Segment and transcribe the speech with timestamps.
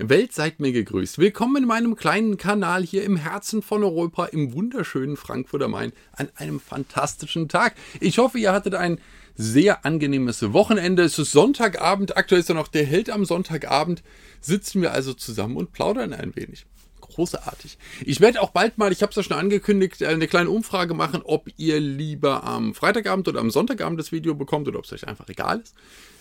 [0.00, 1.18] Welt seid mir gegrüßt.
[1.18, 5.92] Willkommen in meinem kleinen Kanal hier im Herzen von Europa im wunderschönen Frankfurt am Main
[6.12, 7.74] an einem fantastischen Tag.
[7.98, 9.00] Ich hoffe, ihr hattet ein
[9.34, 11.02] sehr angenehmes Wochenende.
[11.02, 12.16] Es ist Sonntagabend.
[12.16, 14.04] Aktuell ist ja noch der Held am Sonntagabend.
[14.40, 16.64] Sitzen wir also zusammen und plaudern ein wenig.
[17.00, 17.76] Großartig.
[18.04, 21.22] Ich werde auch bald mal, ich habe es ja schon angekündigt, eine kleine Umfrage machen,
[21.24, 25.08] ob ihr lieber am Freitagabend oder am Sonntagabend das Video bekommt oder ob es euch
[25.08, 25.74] einfach egal ist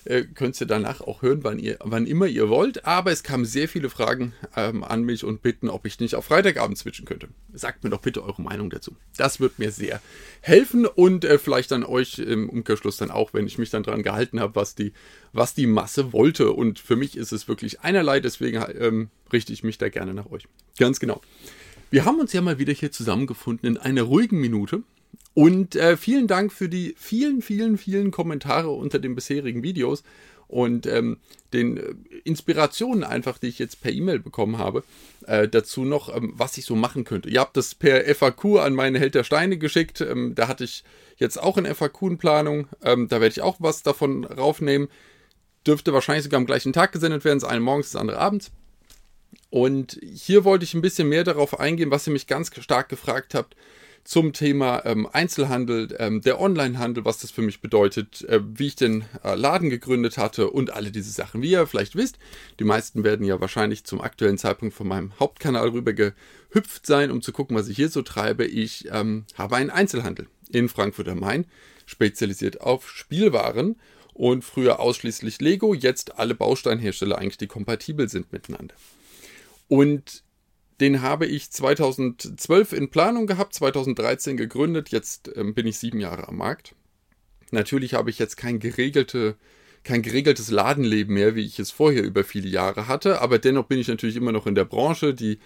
[0.09, 2.85] äh, könnt ihr danach auch hören, wann, ihr, wann immer ihr wollt.
[2.85, 6.25] Aber es kamen sehr viele Fragen ähm, an mich und bitten, ob ich nicht auf
[6.25, 7.29] Freitagabend switchen könnte.
[7.53, 8.95] Sagt mir doch bitte eure Meinung dazu.
[9.17, 10.01] Das wird mir sehr
[10.41, 14.03] helfen und äh, vielleicht an euch im Umkehrschluss dann auch, wenn ich mich dann dran
[14.03, 14.93] gehalten habe, was die,
[15.33, 16.51] was die Masse wollte.
[16.51, 20.31] Und für mich ist es wirklich einerlei, deswegen ähm, richte ich mich da gerne nach
[20.31, 20.47] euch.
[20.77, 21.21] Ganz genau.
[21.89, 24.83] Wir haben uns ja mal wieder hier zusammengefunden in einer ruhigen Minute.
[25.33, 30.03] Und äh, vielen Dank für die vielen, vielen, vielen Kommentare unter den bisherigen Videos
[30.47, 31.17] und ähm,
[31.53, 31.93] den äh,
[32.23, 34.83] Inspirationen einfach, die ich jetzt per E-Mail bekommen habe,
[35.27, 37.29] äh, dazu noch, ähm, was ich so machen könnte.
[37.29, 40.01] Ihr habt das per FAQ an meine Held der Steine geschickt.
[40.01, 40.83] Ähm, da hatte ich
[41.17, 42.67] jetzt auch eine FAQ in Planung.
[42.81, 44.87] Ähm, da werde ich auch was davon raufnehmen.
[45.65, 47.39] Dürfte wahrscheinlich sogar am gleichen Tag gesendet werden.
[47.39, 48.51] Das eine morgens, das andere abends.
[49.49, 53.33] Und hier wollte ich ein bisschen mehr darauf eingehen, was ihr mich ganz stark gefragt
[53.33, 53.55] habt
[54.03, 58.75] zum Thema ähm, Einzelhandel, ähm, der Onlinehandel, was das für mich bedeutet, äh, wie ich
[58.75, 61.41] den äh, Laden gegründet hatte und alle diese Sachen.
[61.41, 62.17] Wie ihr vielleicht wisst,
[62.59, 67.21] die meisten werden ja wahrscheinlich zum aktuellen Zeitpunkt von meinem Hauptkanal rüber gehüpft sein, um
[67.21, 68.45] zu gucken, was ich hier so treibe.
[68.45, 71.45] Ich ähm, habe einen Einzelhandel in Frankfurt am Main,
[71.85, 73.75] spezialisiert auf Spielwaren
[74.13, 78.75] und früher ausschließlich Lego, jetzt alle Bausteinhersteller eigentlich, die kompatibel sind miteinander.
[79.67, 80.23] Und
[80.79, 86.27] den habe ich 2012 in Planung gehabt, 2013 gegründet, jetzt ähm, bin ich sieben Jahre
[86.27, 86.75] am Markt.
[87.51, 89.35] Natürlich habe ich jetzt kein, geregelte,
[89.83, 93.79] kein geregeltes Ladenleben mehr, wie ich es vorher über viele Jahre hatte, aber dennoch bin
[93.79, 95.13] ich natürlich immer noch in der Branche.
[95.13, 95.39] Die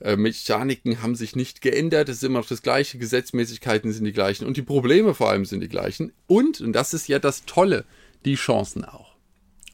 [0.00, 4.12] äh, Mechaniken haben sich nicht geändert, es ist immer noch das gleiche, Gesetzmäßigkeiten sind die
[4.12, 6.12] gleichen und die Probleme vor allem sind die gleichen.
[6.26, 7.84] Und, und das ist ja das Tolle,
[8.24, 9.14] die Chancen auch.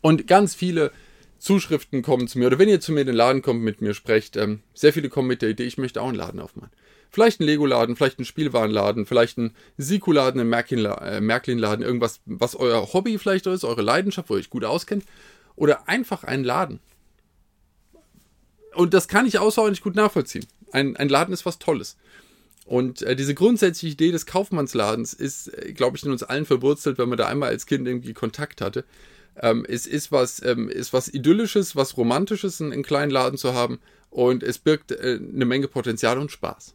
[0.01, 0.93] Und ganz viele
[1.43, 3.95] Zuschriften kommen zu mir oder wenn ihr zu mir in den Laden kommt, mit mir
[3.95, 6.71] sprecht, ähm, sehr viele kommen mit der Idee, ich möchte auch einen Laden aufmachen.
[7.11, 12.93] Vielleicht einen Lego-Laden, vielleicht einen Spielwarenladen, vielleicht einen Siku-Laden, einen äh, Märklin-Laden, irgendwas, was euer
[12.93, 15.05] Hobby vielleicht ist, eure Leidenschaft, wo ihr euch gut auskennt.
[15.57, 16.79] Oder einfach einen Laden.
[18.75, 20.47] Und das kann ich außerordentlich gut nachvollziehen.
[20.71, 21.99] Ein, ein Laden ist was Tolles.
[22.65, 26.97] Und äh, diese grundsätzliche Idee des Kaufmannsladens ist, äh, glaube ich, in uns allen verwurzelt,
[26.97, 28.85] wenn man da einmal als Kind irgendwie Kontakt hatte.
[29.37, 33.55] Ähm, es ist was, ähm, ist was Idyllisches, was Romantisches, einen, einen kleinen Laden zu
[33.55, 36.75] haben und es birgt äh, eine Menge Potenzial und Spaß.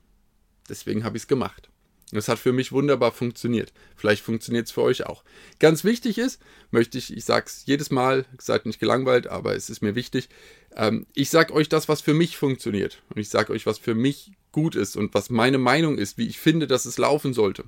[0.69, 1.69] Deswegen habe ich es gemacht.
[2.11, 3.73] Das hat für mich wunderbar funktioniert.
[3.95, 5.23] Vielleicht funktioniert es für euch auch.
[5.59, 6.41] Ganz wichtig ist,
[6.71, 10.29] möchte ich, ich sage es jedes Mal, seid nicht gelangweilt, aber es ist mir wichtig,
[10.75, 13.03] ähm, ich sage euch das, was für mich funktioniert.
[13.09, 16.27] Und ich sage euch, was für mich gut ist und was meine Meinung ist, wie
[16.27, 17.65] ich finde, dass es laufen sollte.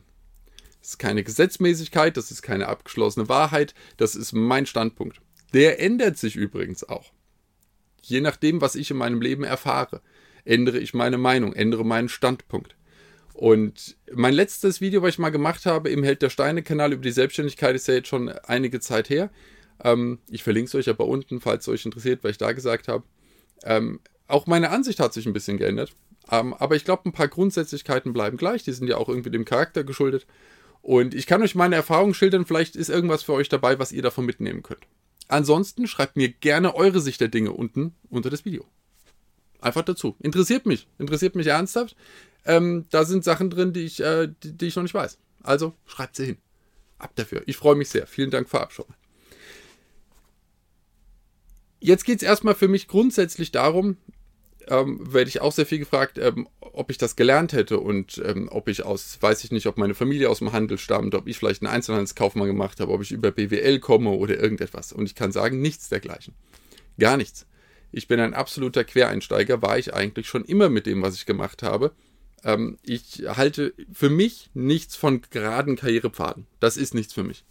[0.89, 5.22] Das ist keine Gesetzmäßigkeit, das ist keine abgeschlossene Wahrheit, das ist mein Standpunkt.
[5.53, 7.11] Der ändert sich übrigens auch.
[8.01, 10.01] Je nachdem, was ich in meinem Leben erfahre,
[10.45, 12.75] ändere ich meine Meinung, ändere meinen Standpunkt.
[13.35, 17.03] Und mein letztes Video, was ich mal gemacht habe im Held der Steine Kanal über
[17.03, 19.29] die Selbstständigkeit, ist ja jetzt schon einige Zeit her.
[19.83, 22.88] Ähm, ich verlinke es euch aber unten, falls es euch interessiert, was ich da gesagt
[22.88, 23.03] habe.
[23.63, 25.94] Ähm, auch meine Ansicht hat sich ein bisschen geändert.
[26.31, 28.63] Ähm, aber ich glaube, ein paar Grundsätzlichkeiten bleiben gleich.
[28.63, 30.25] Die sind ja auch irgendwie dem Charakter geschuldet.
[30.81, 34.01] Und ich kann euch meine Erfahrungen schildern, vielleicht ist irgendwas für euch dabei, was ihr
[34.01, 34.88] davon mitnehmen könnt.
[35.28, 38.66] Ansonsten schreibt mir gerne eure Sicht der Dinge unten unter das Video.
[39.62, 40.16] Einfach dazu.
[40.19, 40.88] Interessiert mich.
[40.97, 41.95] Interessiert mich ernsthaft.
[42.45, 45.19] Ähm, da sind Sachen drin, die ich, äh, die, die, ich noch nicht weiß.
[45.44, 46.38] Also schreibt sie hin.
[46.97, 47.44] Ab dafür.
[47.45, 48.07] Ich freue mich sehr.
[48.07, 48.95] Vielen Dank schon mal.
[51.81, 53.97] Jetzt geht es erstmal für mich grundsätzlich darum,
[54.69, 58.47] ähm, werde ich auch sehr viel gefragt, ähm, ob ich das gelernt hätte und ähm,
[58.52, 61.38] ob ich aus, weiß ich nicht, ob meine Familie aus dem Handel stammt, ob ich
[61.38, 64.94] vielleicht einen Einzelhandelskaufmann gemacht habe, ob ich über BWL komme oder irgendetwas.
[64.94, 66.34] Und ich kann sagen, nichts dergleichen.
[67.00, 67.46] Gar nichts.
[67.91, 71.63] Ich bin ein absoluter Quereinsteiger, war ich eigentlich schon immer mit dem, was ich gemacht
[71.63, 71.92] habe.
[72.44, 76.45] Ähm, ich halte für mich nichts von geraden Karrierepfaden.
[76.60, 77.44] Das ist nichts für mich.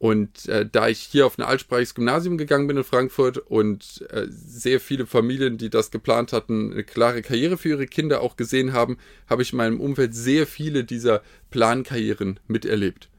[0.00, 4.26] Und äh, da ich hier auf ein altsprachiges Gymnasium gegangen bin in Frankfurt und äh,
[4.30, 8.72] sehr viele Familien, die das geplant hatten, eine klare Karriere für ihre Kinder auch gesehen
[8.72, 8.96] haben,
[9.28, 11.20] habe ich in meinem Umfeld sehr viele dieser
[11.50, 13.10] Plankarrieren miterlebt.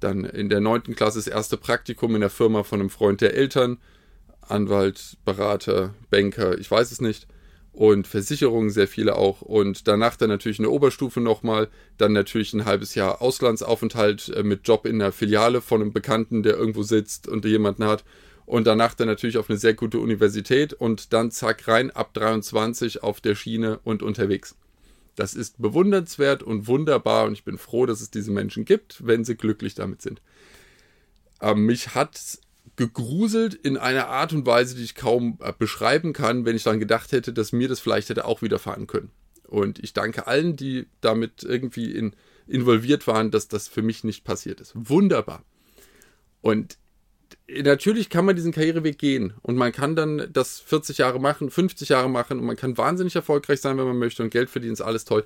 [0.00, 3.34] Dann in der neunten Klasse das erste Praktikum in der Firma von einem Freund der
[3.34, 3.76] Eltern,
[4.40, 7.26] Anwalt, Berater, Banker, ich weiß es nicht
[7.76, 11.68] und Versicherungen sehr viele auch und danach dann natürlich eine Oberstufe nochmal,
[11.98, 16.42] dann natürlich ein halbes Jahr Auslandsaufenthalt äh, mit Job in einer Filiale von einem Bekannten,
[16.42, 18.02] der irgendwo sitzt und jemanden hat
[18.46, 23.02] und danach dann natürlich auf eine sehr gute Universität und dann zack rein ab 23
[23.02, 24.56] auf der Schiene und unterwegs.
[25.14, 29.22] Das ist bewundernswert und wunderbar und ich bin froh, dass es diese Menschen gibt, wenn
[29.22, 30.22] sie glücklich damit sind.
[31.38, 32.38] Aber mich hat
[32.74, 36.80] gegruselt in einer Art und Weise, die ich kaum äh, beschreiben kann, wenn ich dann
[36.80, 39.10] gedacht hätte, dass mir das vielleicht hätte auch widerfahren können.
[39.46, 42.16] Und ich danke allen, die damit irgendwie in,
[42.46, 44.72] involviert waren, dass das für mich nicht passiert ist.
[44.74, 45.44] Wunderbar.
[46.40, 46.78] Und
[47.48, 51.88] natürlich kann man diesen Karriereweg gehen und man kann dann das 40 Jahre machen, 50
[51.88, 54.80] Jahre machen und man kann wahnsinnig erfolgreich sein, wenn man möchte und Geld verdienen ist
[54.80, 55.24] alles toll.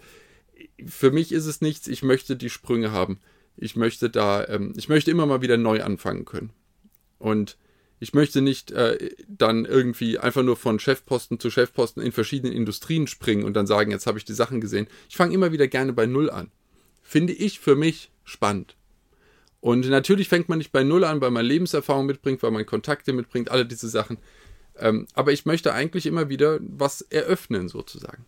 [0.87, 3.21] Für mich ist es nichts, ich möchte die Sprünge haben.
[3.57, 6.53] Ich möchte da, ähm, ich möchte immer mal wieder neu anfangen können.
[7.20, 7.56] Und
[8.00, 13.06] ich möchte nicht äh, dann irgendwie einfach nur von Chefposten zu Chefposten in verschiedenen Industrien
[13.06, 14.88] springen und dann sagen, jetzt habe ich die Sachen gesehen.
[15.08, 16.50] Ich fange immer wieder gerne bei Null an.
[17.02, 18.76] Finde ich für mich spannend.
[19.61, 23.12] Und natürlich fängt man nicht bei Null an, weil man Lebenserfahrung mitbringt, weil man Kontakte
[23.12, 24.17] mitbringt, alle diese Sachen.
[24.78, 28.25] Ähm, aber ich möchte eigentlich immer wieder was eröffnen, sozusagen.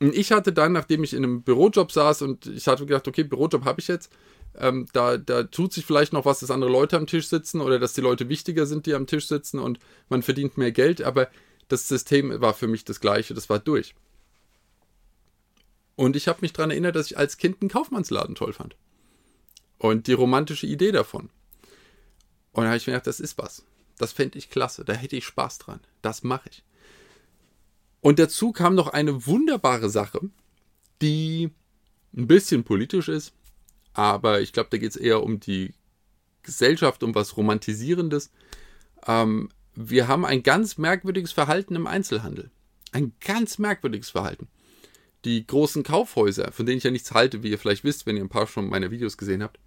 [0.00, 3.66] Ich hatte dann, nachdem ich in einem Bürojob saß und ich hatte gedacht, okay, Bürojob
[3.66, 4.10] habe ich jetzt,
[4.56, 7.78] ähm, da, da tut sich vielleicht noch was, dass andere Leute am Tisch sitzen oder
[7.78, 11.28] dass die Leute wichtiger sind, die am Tisch sitzen und man verdient mehr Geld, aber
[11.68, 13.94] das System war für mich das gleiche, das war durch.
[15.96, 18.74] Und ich habe mich daran erinnert, dass ich als Kind einen Kaufmannsladen toll fand.
[19.76, 21.28] Und die romantische Idee davon.
[22.52, 23.64] Und da habe ich mir gedacht, das ist was.
[23.98, 24.84] Das fände ich klasse.
[24.84, 25.80] Da hätte ich Spaß dran.
[26.00, 26.64] Das mache ich.
[28.00, 30.20] Und dazu kam noch eine wunderbare Sache,
[31.02, 31.50] die
[32.16, 33.32] ein bisschen politisch ist,
[33.92, 35.74] aber ich glaube, da geht es eher um die
[36.42, 38.30] Gesellschaft, um was Romantisierendes.
[39.06, 42.50] Ähm, wir haben ein ganz merkwürdiges Verhalten im Einzelhandel.
[42.92, 44.48] Ein ganz merkwürdiges Verhalten.
[45.24, 48.24] Die großen Kaufhäuser, von denen ich ja nichts halte, wie ihr vielleicht wisst, wenn ihr
[48.24, 49.58] ein paar schon meiner Videos gesehen habt.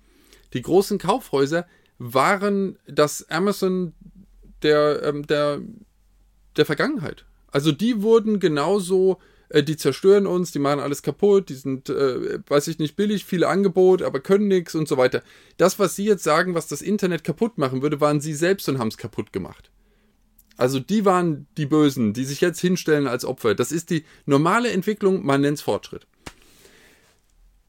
[0.53, 1.67] Die großen Kaufhäuser
[1.99, 3.93] waren das Amazon
[4.61, 5.61] der, ähm, der,
[6.57, 7.25] der Vergangenheit.
[7.53, 9.19] Also die wurden genauso
[9.49, 13.23] äh, die zerstören uns, die machen alles kaputt, die sind, äh, weiß ich nicht, billig,
[13.23, 15.21] viele Angebote, aber können nichts und so weiter.
[15.57, 18.79] Das, was Sie jetzt sagen, was das Internet kaputt machen würde, waren Sie selbst und
[18.79, 19.69] haben es kaputt gemacht.
[20.57, 23.53] Also die waren die Bösen, die sich jetzt hinstellen als Opfer.
[23.53, 26.07] Das ist die normale Entwicklung, man nennt es Fortschritt.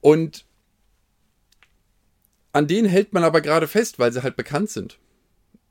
[0.01, 0.47] Und
[2.53, 4.99] an denen hält man aber gerade fest, weil sie halt bekannt sind.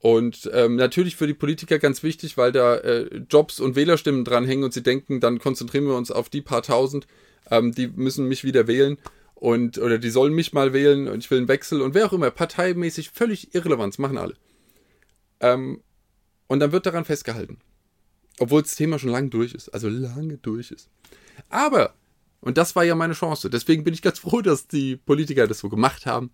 [0.03, 4.65] Und ähm, natürlich für die Politiker ganz wichtig, weil da äh, Jobs und Wählerstimmen dranhängen
[4.65, 7.07] und sie denken, dann konzentrieren wir uns auf die paar tausend,
[7.49, 8.97] ähm, die müssen mich wieder wählen
[9.33, 12.11] und oder die sollen mich mal wählen und ich will einen Wechsel und wer auch
[12.11, 14.33] immer, parteimäßig völlig irrelevant, machen alle.
[15.39, 15.79] Ähm,
[16.47, 17.59] und dann wird daran festgehalten.
[18.39, 20.89] Obwohl das Thema schon lange durch ist, also lange durch ist.
[21.47, 21.93] Aber,
[22.41, 25.59] und das war ja meine Chance, deswegen bin ich ganz froh, dass die Politiker das
[25.59, 26.31] so gemacht haben.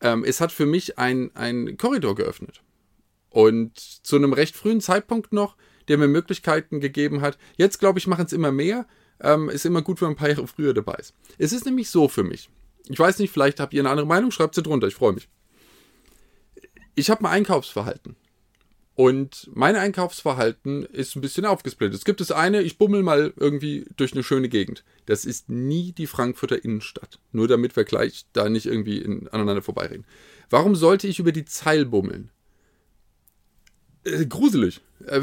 [0.00, 1.30] Ähm, es hat für mich ein
[1.78, 2.62] Korridor geöffnet.
[3.30, 5.56] Und zu einem recht frühen Zeitpunkt noch,
[5.88, 7.38] der mir Möglichkeiten gegeben hat.
[7.56, 8.86] Jetzt glaube ich, machen es immer mehr.
[9.20, 11.14] Ähm, ist immer gut, wenn man ein paar Jahre früher dabei ist.
[11.38, 12.50] Es ist nämlich so für mich.
[12.88, 15.28] Ich weiß nicht, vielleicht habt ihr eine andere Meinung, schreibt sie drunter, ich freue mich.
[16.94, 18.16] Ich habe ein Einkaufsverhalten.
[18.94, 21.96] Und mein Einkaufsverhalten ist ein bisschen aufgesplittet.
[21.96, 24.84] Es gibt das eine, ich bummel mal irgendwie durch eine schöne Gegend.
[25.06, 27.18] Das ist nie die Frankfurter Innenstadt.
[27.32, 30.04] Nur damit wir gleich da nicht irgendwie in, aneinander vorbeireden.
[30.50, 32.30] Warum sollte ich über die Zeil bummeln?
[34.10, 34.80] Äh, gruselig.
[35.06, 35.20] Äh,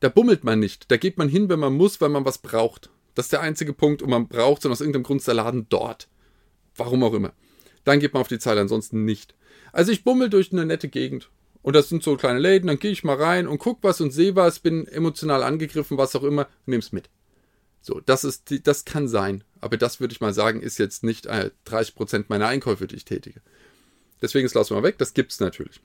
[0.00, 0.90] da bummelt man nicht.
[0.90, 2.90] Da geht man hin, wenn man muss, weil man was braucht.
[3.14, 6.08] Das ist der einzige Punkt und man braucht und aus irgendeinem Grund der Laden dort.
[6.76, 7.32] Warum auch immer.
[7.84, 9.34] Dann geht man auf die Zeile, ansonsten nicht.
[9.72, 11.30] Also ich bummel durch eine nette Gegend.
[11.62, 14.12] Und das sind so kleine Läden, dann gehe ich mal rein und guck was und
[14.12, 17.10] sehe was, bin emotional angegriffen, was auch immer, nehm's mit.
[17.80, 19.44] So, das ist die, das kann sein.
[19.60, 23.04] Aber das würde ich mal sagen, ist jetzt nicht äh, 30% meiner Einkäufe, die ich
[23.04, 23.40] tätige.
[24.22, 25.80] Deswegen ist lassen wir mal weg, das gibt's natürlich.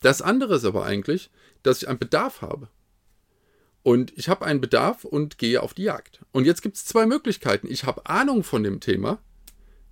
[0.00, 1.30] Das andere ist aber eigentlich,
[1.62, 2.68] dass ich einen Bedarf habe.
[3.82, 6.20] Und ich habe einen Bedarf und gehe auf die Jagd.
[6.32, 7.68] Und jetzt gibt es zwei Möglichkeiten.
[7.70, 9.18] Ich habe Ahnung von dem Thema,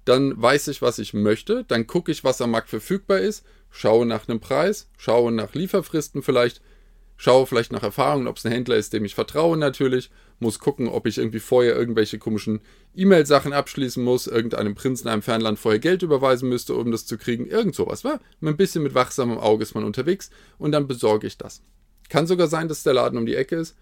[0.05, 4.07] dann weiß ich, was ich möchte, dann gucke ich, was am Markt verfügbar ist, schaue
[4.07, 6.61] nach einem Preis, schaue nach Lieferfristen vielleicht,
[7.17, 10.89] schaue vielleicht nach Erfahrungen, ob es ein Händler ist, dem ich vertraue natürlich, muss gucken,
[10.89, 12.61] ob ich irgendwie vorher irgendwelche komischen
[12.95, 17.17] E-Mail-Sachen abschließen muss, irgendeinem Prinzen in einem Fernland vorher Geld überweisen müsste, um das zu
[17.17, 18.21] kriegen, irgend sowas, wa?
[18.43, 21.63] Ein bisschen mit wachsamem Auge ist man unterwegs und dann besorge ich das.
[22.09, 23.77] Kann sogar sein, dass der Laden um die Ecke ist,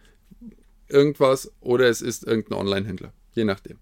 [0.88, 3.78] irgendwas, oder es ist irgendein Online-Händler, je nachdem.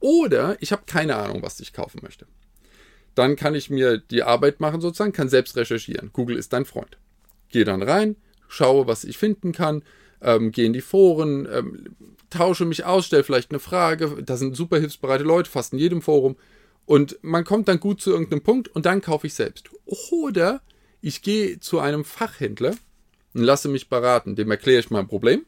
[0.00, 2.26] Oder ich habe keine Ahnung, was ich kaufen möchte.
[3.14, 6.10] Dann kann ich mir die Arbeit machen sozusagen, kann selbst recherchieren.
[6.12, 6.98] Google ist dein Freund.
[7.48, 8.16] Gehe dann rein,
[8.48, 9.82] schaue, was ich finden kann,
[10.20, 11.96] ähm, gehe in die Foren, ähm,
[12.30, 14.22] tausche mich aus, stelle vielleicht eine Frage.
[14.24, 16.36] Da sind super hilfsbereite Leute, fast in jedem Forum.
[16.84, 19.70] Und man kommt dann gut zu irgendeinem Punkt und dann kaufe ich selbst.
[20.10, 20.60] Oder
[21.00, 22.74] Ich gehe zu einem Fachhändler
[23.34, 24.34] und lasse mich beraten.
[24.34, 25.44] Dem erkläre ich mein Problem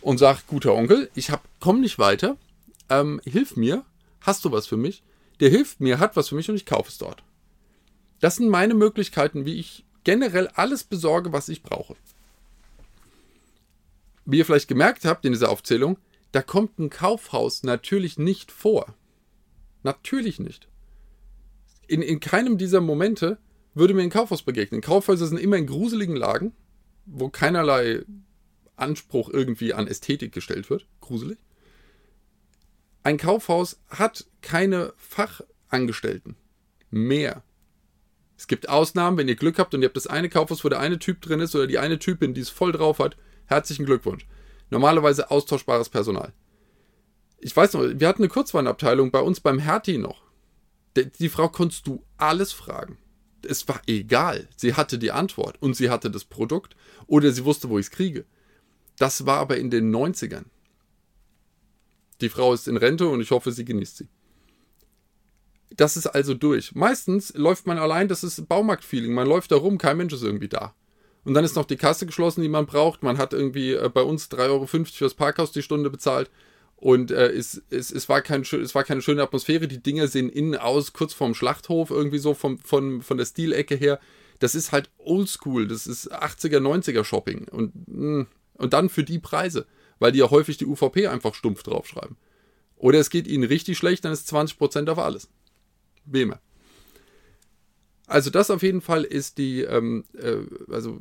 [0.00, 2.36] und sage, guter Onkel, ich hab, komm nicht weiter,
[2.88, 3.84] ähm, hilf mir,
[4.20, 5.02] hast du was für mich?
[5.40, 7.22] Der hilft mir, hat was für mich und ich kaufe es dort.
[8.20, 11.96] Das sind meine Möglichkeiten, wie ich generell alles besorge, was ich brauche.
[14.24, 15.98] Wie ihr vielleicht gemerkt habt in dieser Aufzählung,
[16.32, 18.94] da kommt ein Kaufhaus natürlich nicht vor.
[19.82, 20.68] Natürlich nicht.
[21.86, 23.38] In, in keinem dieser Momente
[23.74, 24.80] würde mir ein Kaufhaus begegnen.
[24.80, 26.54] Kaufhäuser sind immer in gruseligen Lagen,
[27.06, 28.04] wo keinerlei
[28.76, 30.86] Anspruch irgendwie an Ästhetik gestellt wird.
[31.00, 31.38] Gruselig.
[33.02, 36.36] Ein Kaufhaus hat keine Fachangestellten
[36.90, 37.42] mehr.
[38.36, 40.80] Es gibt Ausnahmen, wenn ihr Glück habt und ihr habt das eine Kaufhaus, wo der
[40.80, 43.16] eine Typ drin ist oder die eine Typin, die es voll drauf hat.
[43.50, 44.28] Herzlichen Glückwunsch.
[44.70, 46.32] Normalerweise austauschbares Personal.
[47.38, 50.22] Ich weiß noch, wir hatten eine Kurzwarenabteilung bei uns beim Hertie noch.
[50.96, 52.96] Die, die Frau konntest du alles fragen.
[53.42, 54.48] Es war egal.
[54.56, 56.76] Sie hatte die Antwort und sie hatte das Produkt
[57.08, 58.24] oder sie wusste, wo ich es kriege.
[58.98, 60.44] Das war aber in den 90ern.
[62.20, 64.08] Die Frau ist in Rente und ich hoffe, sie genießt sie.
[65.70, 66.76] Das ist also durch.
[66.76, 69.12] Meistens läuft man allein, das ist Baumarktfeeling.
[69.12, 70.76] Man läuft da rum, kein Mensch ist irgendwie da.
[71.24, 73.02] Und dann ist noch die Kasse geschlossen, die man braucht.
[73.02, 76.30] Man hat irgendwie äh, bei uns 3,50 Euro fürs Parkhaus die Stunde bezahlt.
[76.76, 79.68] Und äh, es, es, es, war kein, es war keine schöne Atmosphäre.
[79.68, 83.74] Die Dinger sehen innen aus, kurz vorm Schlachthof, irgendwie so vom, von, von der Stilecke
[83.74, 84.00] her.
[84.38, 85.68] Das ist halt oldschool.
[85.68, 87.48] Das ist 80er, 90er Shopping.
[87.48, 89.66] Und, hm, und dann für die Preise,
[89.98, 92.16] weil die ja häufig die UVP einfach stumpf draufschreiben.
[92.76, 95.28] Oder es geht ihnen richtig schlecht, dann ist 20% auf alles.
[96.06, 96.34] Wem?
[98.10, 100.38] Also das auf jeden Fall ist die, ähm, äh,
[100.72, 100.98] also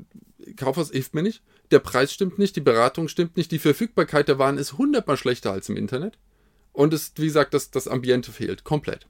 [0.55, 1.41] Kaufhaus hilft mir nicht.
[1.71, 5.51] Der Preis stimmt nicht, die Beratung stimmt nicht, die Verfügbarkeit der Waren ist hundertmal schlechter
[5.51, 6.19] als im Internet.
[6.71, 9.07] Und es, wie gesagt, das, das Ambiente fehlt komplett.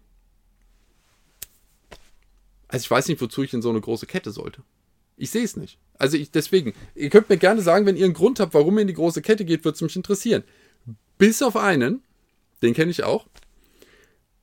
[2.69, 4.63] Also ich weiß nicht, wozu ich in so eine große Kette sollte.
[5.17, 5.77] Ich sehe es nicht.
[5.97, 8.83] Also ich, deswegen, ihr könnt mir gerne sagen, wenn ihr einen Grund habt, warum ihr
[8.83, 10.45] in die große Kette geht, würde es mich interessieren.
[11.17, 12.01] Bis auf einen,
[12.61, 13.27] den kenne ich auch.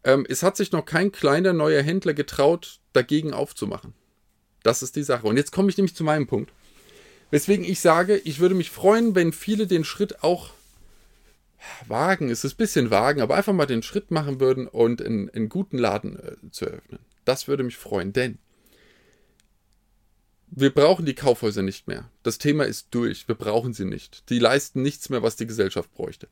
[0.06, 3.92] Ähm, es hat sich noch kein kleiner neuer Händler getraut, dagegen aufzumachen.
[4.62, 5.26] Das ist die Sache.
[5.26, 6.52] Und jetzt komme ich nämlich zu meinem Punkt.
[7.30, 10.50] Weswegen ich sage, ich würde mich freuen, wenn viele den Schritt auch
[11.88, 12.30] wagen.
[12.30, 15.48] Es ist ein bisschen wagen, aber einfach mal den Schritt machen würden und einen, einen
[15.48, 17.00] guten Laden äh, zu eröffnen.
[17.24, 18.38] Das würde mich freuen, denn
[20.46, 22.08] wir brauchen die Kaufhäuser nicht mehr.
[22.22, 23.26] Das Thema ist durch.
[23.26, 24.30] Wir brauchen sie nicht.
[24.30, 26.28] Die leisten nichts mehr, was die Gesellschaft bräuchte.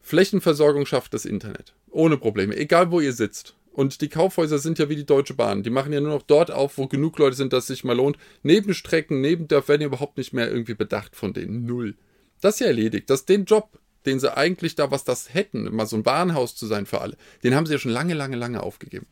[0.00, 1.74] Flächenversorgung schafft das Internet.
[1.90, 2.56] Ohne Probleme.
[2.56, 3.54] Egal wo ihr sitzt.
[3.72, 5.62] Und die Kaufhäuser sind ja wie die Deutsche Bahn.
[5.62, 7.96] Die machen ja nur noch dort auf, wo genug Leute sind, dass es sich mal
[7.96, 8.18] lohnt.
[8.42, 11.64] Nebenstrecken, Nebendörf werden ja überhaupt nicht mehr irgendwie bedacht von denen.
[11.64, 11.94] Null.
[12.40, 13.08] Das ist ja erledigt.
[13.08, 16.66] Das, den Job, den sie eigentlich da, was das hätten, mal so ein Warenhaus zu
[16.66, 19.06] sein für alle, den haben sie ja schon lange, lange, lange aufgegeben.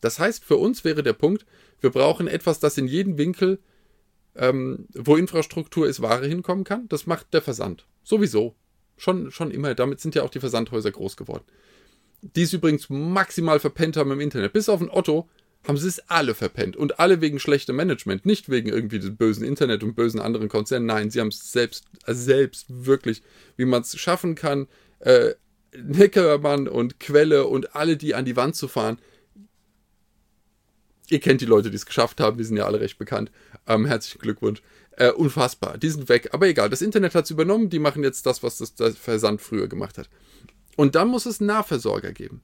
[0.00, 1.44] Das heißt, für uns wäre der Punkt,
[1.80, 3.58] wir brauchen etwas, das in jeden Winkel,
[4.36, 6.88] ähm, wo Infrastruktur ist, Ware hinkommen kann.
[6.88, 7.86] Das macht der Versand.
[8.04, 8.54] Sowieso.
[9.00, 9.74] Schon, schon immer.
[9.74, 11.44] Damit sind ja auch die Versandhäuser groß geworden.
[12.20, 14.52] Die es übrigens maximal verpennt haben im Internet.
[14.52, 15.26] Bis auf ein Otto
[15.66, 16.76] haben sie es alle verpennt.
[16.76, 18.26] Und alle wegen schlechtem Management.
[18.26, 20.84] Nicht wegen irgendwie des bösen Internet und bösen anderen Konzernen.
[20.84, 23.22] Nein, sie haben es selbst, also selbst wirklich,
[23.56, 25.32] wie man es schaffen kann, äh,
[25.74, 28.98] Neckermann und Quelle und alle, die an die Wand zu fahren.
[31.08, 33.30] Ihr kennt die Leute, die es geschafft haben, die sind ja alle recht bekannt.
[33.66, 34.60] Ähm, herzlichen Glückwunsch.
[35.00, 35.78] Äh, unfassbar.
[35.78, 36.28] Die sind weg.
[36.32, 37.70] Aber egal, das Internet hat es übernommen.
[37.70, 40.10] Die machen jetzt das, was das, das Versand früher gemacht hat.
[40.76, 42.42] Und dann muss es Nahversorger geben.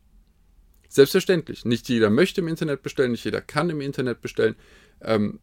[0.88, 1.66] Selbstverständlich.
[1.66, 4.54] Nicht jeder möchte im Internet bestellen, nicht jeder kann im Internet bestellen.
[5.02, 5.38] Ähm,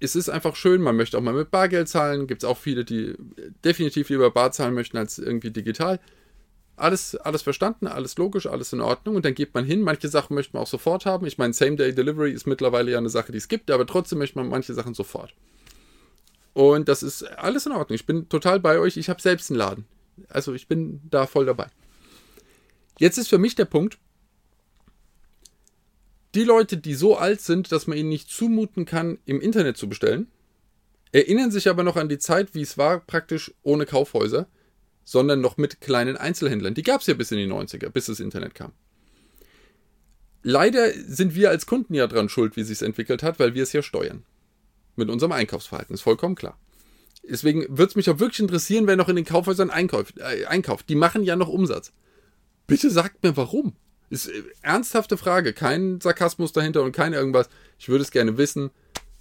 [0.00, 2.26] es ist einfach schön, man möchte auch mal mit Bargeld zahlen.
[2.26, 3.14] Gibt es auch viele, die
[3.64, 6.00] definitiv lieber bar zahlen möchten als irgendwie digital.
[6.74, 9.14] Alles, alles verstanden, alles logisch, alles in Ordnung.
[9.14, 9.82] Und dann geht man hin.
[9.82, 11.26] Manche Sachen möchte man auch sofort haben.
[11.26, 14.48] Ich meine, Same-Day-Delivery ist mittlerweile ja eine Sache, die es gibt, aber trotzdem möchte man
[14.48, 15.32] manche Sachen sofort.
[16.56, 17.94] Und das ist alles in Ordnung.
[17.94, 18.96] Ich bin total bei euch.
[18.96, 19.84] Ich habe selbst einen Laden.
[20.30, 21.66] Also ich bin da voll dabei.
[22.98, 23.98] Jetzt ist für mich der Punkt,
[26.34, 29.86] die Leute, die so alt sind, dass man ihnen nicht zumuten kann, im Internet zu
[29.86, 30.28] bestellen,
[31.12, 34.48] erinnern sich aber noch an die Zeit, wie es war, praktisch ohne Kaufhäuser,
[35.04, 36.72] sondern noch mit kleinen Einzelhändlern.
[36.72, 38.72] Die gab es ja bis in die 90er, bis das Internet kam.
[40.42, 43.62] Leider sind wir als Kunden ja dran schuld, wie sich es entwickelt hat, weil wir
[43.62, 44.24] es ja steuern
[44.96, 45.94] mit unserem Einkaufsverhalten.
[45.94, 46.58] Ist vollkommen klar.
[47.28, 50.88] Deswegen würde es mich auch wirklich interessieren, wer noch in den Kaufhäusern einkauft, äh, einkauft.
[50.88, 51.92] Die machen ja noch Umsatz.
[52.66, 53.74] Bitte sagt mir warum.
[54.10, 57.48] Ist äh, ernsthafte Frage, kein Sarkasmus dahinter und kein irgendwas.
[57.78, 58.70] Ich würde es gerne wissen,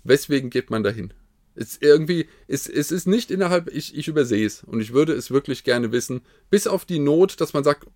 [0.04, 1.14] weswegen geht man dahin?
[1.56, 5.32] Es irgendwie, es, es ist nicht innerhalb, ich, ich übersehe es und ich würde es
[5.32, 7.88] wirklich gerne wissen, bis auf die Not, dass man sagt,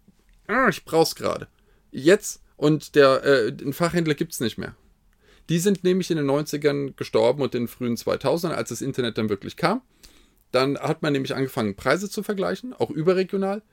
[0.48, 1.48] ah, ich brauch's gerade.
[1.92, 4.76] Jetzt und der äh, den Fachhändler gibt's nicht mehr
[5.50, 9.18] Die sind nämlich in den 90ern gestorben und in den frühen 2000ern, als das Internet
[9.18, 9.82] dann wirklich kam.
[10.52, 13.64] Dann hat man nämlich angefangen, Preise zu vergleichen, auch überregional.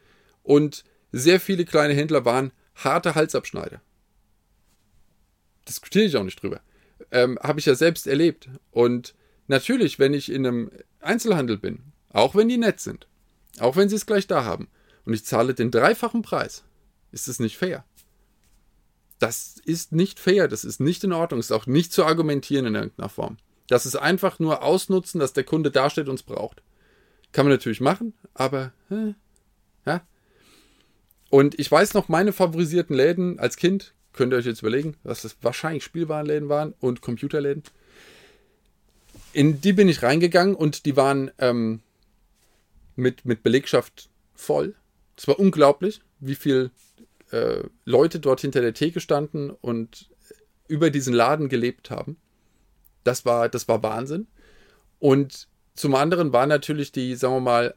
[0.43, 3.81] Und sehr viele kleine Händler waren harte Halsabschneider.
[5.69, 6.61] Diskutiere ich auch nicht drüber.
[7.11, 8.49] Ähm, Habe ich ja selbst erlebt.
[8.71, 9.15] Und
[9.47, 13.07] natürlich, wenn ich in einem Einzelhandel bin, auch wenn die nett sind,
[13.59, 14.69] auch wenn sie es gleich da haben,
[15.05, 16.65] und ich zahle den dreifachen Preis,
[17.13, 17.85] ist es nicht fair.
[19.19, 22.75] Das ist nicht fair, das ist nicht in Ordnung, ist auch nicht zu argumentieren in
[22.75, 23.39] irgendeiner Form.
[23.69, 26.63] Das ist einfach nur ausnutzen, dass der Kunde dasteht und es braucht.
[27.33, 29.15] Kann man natürlich machen, aber äh,
[29.85, 30.03] ja.
[31.31, 35.23] Und ich weiß noch, meine favorisierten Läden als Kind, könnt ihr euch jetzt überlegen, dass
[35.23, 37.63] das wahrscheinlich Spielwarenläden waren und Computerläden.
[39.33, 41.81] In die bin ich reingegangen und die waren ähm,
[42.95, 44.75] mit, mit Belegschaft voll.
[45.17, 46.71] Es war unglaublich, wie viel
[47.31, 50.11] äh, Leute dort hinter der Theke standen und
[50.69, 52.17] über diesen Laden gelebt haben.
[53.05, 54.27] Das war, das war Wahnsinn.
[54.99, 57.75] Und zum anderen war natürlich die, sagen wir mal,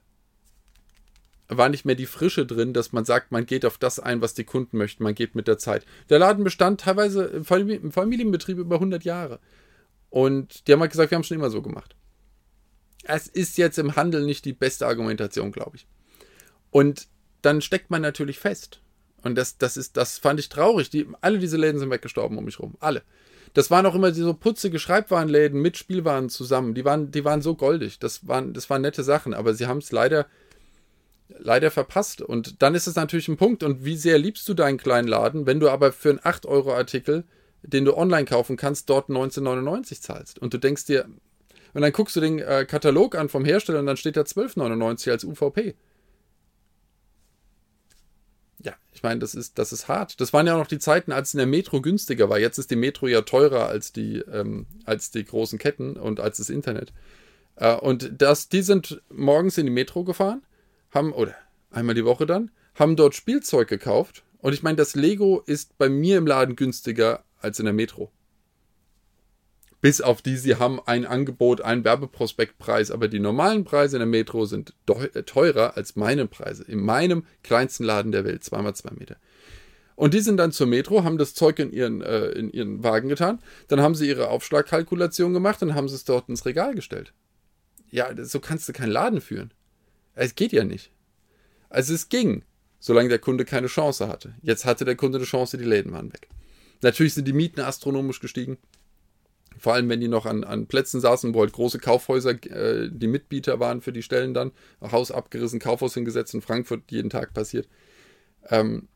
[1.48, 4.36] war nicht mehr die Frische drin, dass man sagt, man geht auf das ein, was
[4.36, 5.86] die Kunden möchten, man geht mit der Zeit.
[6.10, 7.44] Der Laden bestand teilweise im
[7.91, 9.39] Familienbetrieb über 100 Jahre.
[10.12, 11.96] Und die haben halt gesagt, wir haben schon immer so gemacht.
[13.03, 15.88] Es ist jetzt im Handel nicht die beste Argumentation, glaube ich.
[16.70, 17.08] Und
[17.41, 18.82] dann steckt man natürlich fest.
[19.23, 20.89] Und das, das ist, das fand ich traurig.
[20.89, 22.75] Die, alle diese Läden sind weggestorben um mich rum.
[22.79, 23.03] Alle.
[23.53, 26.75] Das waren auch immer so putzige Schreibwarenläden mit Spielwaren zusammen.
[26.75, 27.99] Die waren, die waren so goldig.
[27.99, 30.27] Das waren, das waren nette Sachen, aber sie haben es leider,
[31.38, 32.21] leider verpasst.
[32.21, 33.63] Und dann ist es natürlich ein Punkt.
[33.63, 37.23] Und wie sehr liebst du deinen kleinen Laden, wenn du aber für einen 8-Euro-Artikel,
[37.63, 40.39] den du online kaufen kannst, dort 19,99 zahlst?
[40.39, 41.05] Und du denkst dir,
[41.73, 45.11] und dann guckst du den äh, Katalog an vom Hersteller und dann steht da 12,99
[45.11, 45.75] als UVP.
[48.61, 50.19] Ja, ich meine, das ist, das ist hart.
[50.19, 52.39] Das waren ja auch noch die Zeiten, als in der Metro günstiger war.
[52.39, 56.37] Jetzt ist die Metro ja teurer als die, ähm, als die großen Ketten und als
[56.37, 56.91] das Internet.
[57.55, 60.41] Äh, und das, die sind morgens in die Metro gefahren,
[60.91, 61.35] haben, oder
[61.71, 64.24] einmal die Woche dann, haben dort Spielzeug gekauft.
[64.39, 68.11] Und ich meine, das Lego ist bei mir im Laden günstiger als in der Metro
[69.81, 74.07] bis auf die, sie haben ein Angebot, einen Werbeprospektpreis, aber die normalen Preise in der
[74.07, 76.63] Metro sind äh, teurer als meine Preise.
[76.63, 79.18] In meinem kleinsten Laden der Welt, zweimal zwei Meter.
[79.96, 83.09] Und die sind dann zur Metro, haben das Zeug in ihren, äh, in ihren Wagen
[83.09, 87.13] getan, dann haben sie ihre Aufschlagkalkulation gemacht und haben sie es dort ins Regal gestellt.
[87.89, 89.51] Ja, so kannst du keinen Laden führen.
[90.13, 90.92] Es geht ja nicht.
[91.70, 92.44] Also es ging,
[92.79, 94.35] solange der Kunde keine Chance hatte.
[94.42, 96.29] Jetzt hatte der Kunde eine Chance, die Läden waren weg.
[96.81, 98.57] Natürlich sind die Mieten astronomisch gestiegen.
[99.59, 103.07] Vor allem, wenn die noch an, an Plätzen saßen, wo halt große Kaufhäuser äh, die
[103.07, 104.51] Mitbieter waren für die Stellen dann.
[104.81, 107.67] Haus abgerissen, Kaufhaus hingesetzt in Frankfurt, jeden Tag passiert.
[108.50, 108.87] Ähm,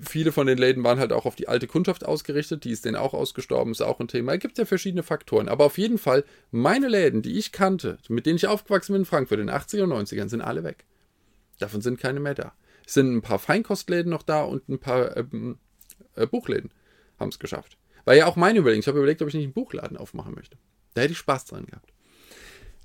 [0.00, 2.96] viele von den Läden waren halt auch auf die alte Kundschaft ausgerichtet, die ist denen
[2.96, 4.34] auch ausgestorben, ist auch ein Thema.
[4.34, 5.48] Es gibt ja verschiedene Faktoren.
[5.48, 9.06] Aber auf jeden Fall, meine Läden, die ich kannte, mit denen ich aufgewachsen bin in
[9.06, 10.84] Frankfurt in den 80er und 90ern, sind alle weg.
[11.58, 12.52] Davon sind keine mehr da.
[12.86, 15.58] Es sind ein paar Feinkostläden noch da und ein paar ähm,
[16.16, 16.70] äh, Buchläden
[17.18, 17.76] haben es geschafft.
[18.10, 18.80] War ja auch meine Überlegung.
[18.80, 20.58] Ich habe überlegt, ob ich nicht einen Buchladen aufmachen möchte.
[20.94, 21.92] Da hätte ich Spaß dran gehabt.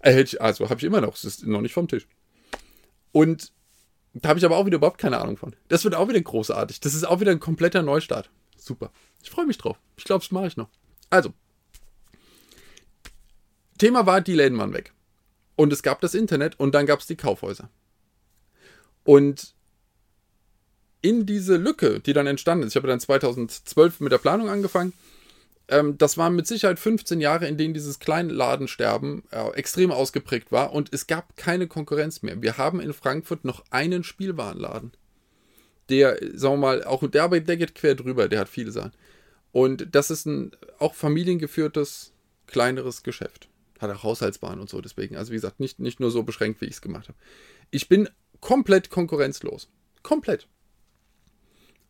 [0.02, 1.16] Äh, also habe ich immer noch.
[1.16, 2.08] Es ist noch nicht vom Tisch.
[3.12, 3.52] Und
[4.14, 5.56] da habe ich aber auch wieder überhaupt keine Ahnung von.
[5.68, 6.80] Das wird auch wieder großartig.
[6.80, 8.30] Das ist auch wieder ein kompletter Neustart.
[8.56, 8.92] Super.
[9.24, 9.80] Ich freue mich drauf.
[9.98, 10.70] Ich glaube, das mache ich noch.
[11.10, 11.34] Also.
[13.80, 14.94] Thema war, die Läden waren weg.
[15.56, 17.72] Und es gab das Internet und dann gab es die Kaufhäuser.
[19.04, 19.56] Und
[21.02, 24.94] in diese Lücke, die dann entstanden ist, ich habe dann 2012 mit der Planung angefangen,
[25.68, 30.74] ähm, das waren mit Sicherheit 15 Jahre, in denen dieses Kleinladensterben äh, extrem ausgeprägt war
[30.74, 32.42] und es gab keine Konkurrenz mehr.
[32.42, 34.92] Wir haben in Frankfurt noch einen Spielwarenladen.
[35.90, 38.94] Der, sagen wir mal, auch der, der geht quer drüber, der hat viele Sachen.
[39.52, 42.12] Und das ist ein auch familiengeführtes,
[42.48, 43.48] kleineres Geschäft.
[43.80, 45.16] Hat auch Haushaltsbahn und so, deswegen.
[45.16, 47.18] Also wie gesagt, nicht, nicht nur so beschränkt, wie ich es gemacht habe.
[47.72, 48.10] Ich bin
[48.42, 49.70] komplett konkurrenzlos.
[50.04, 50.48] Komplett.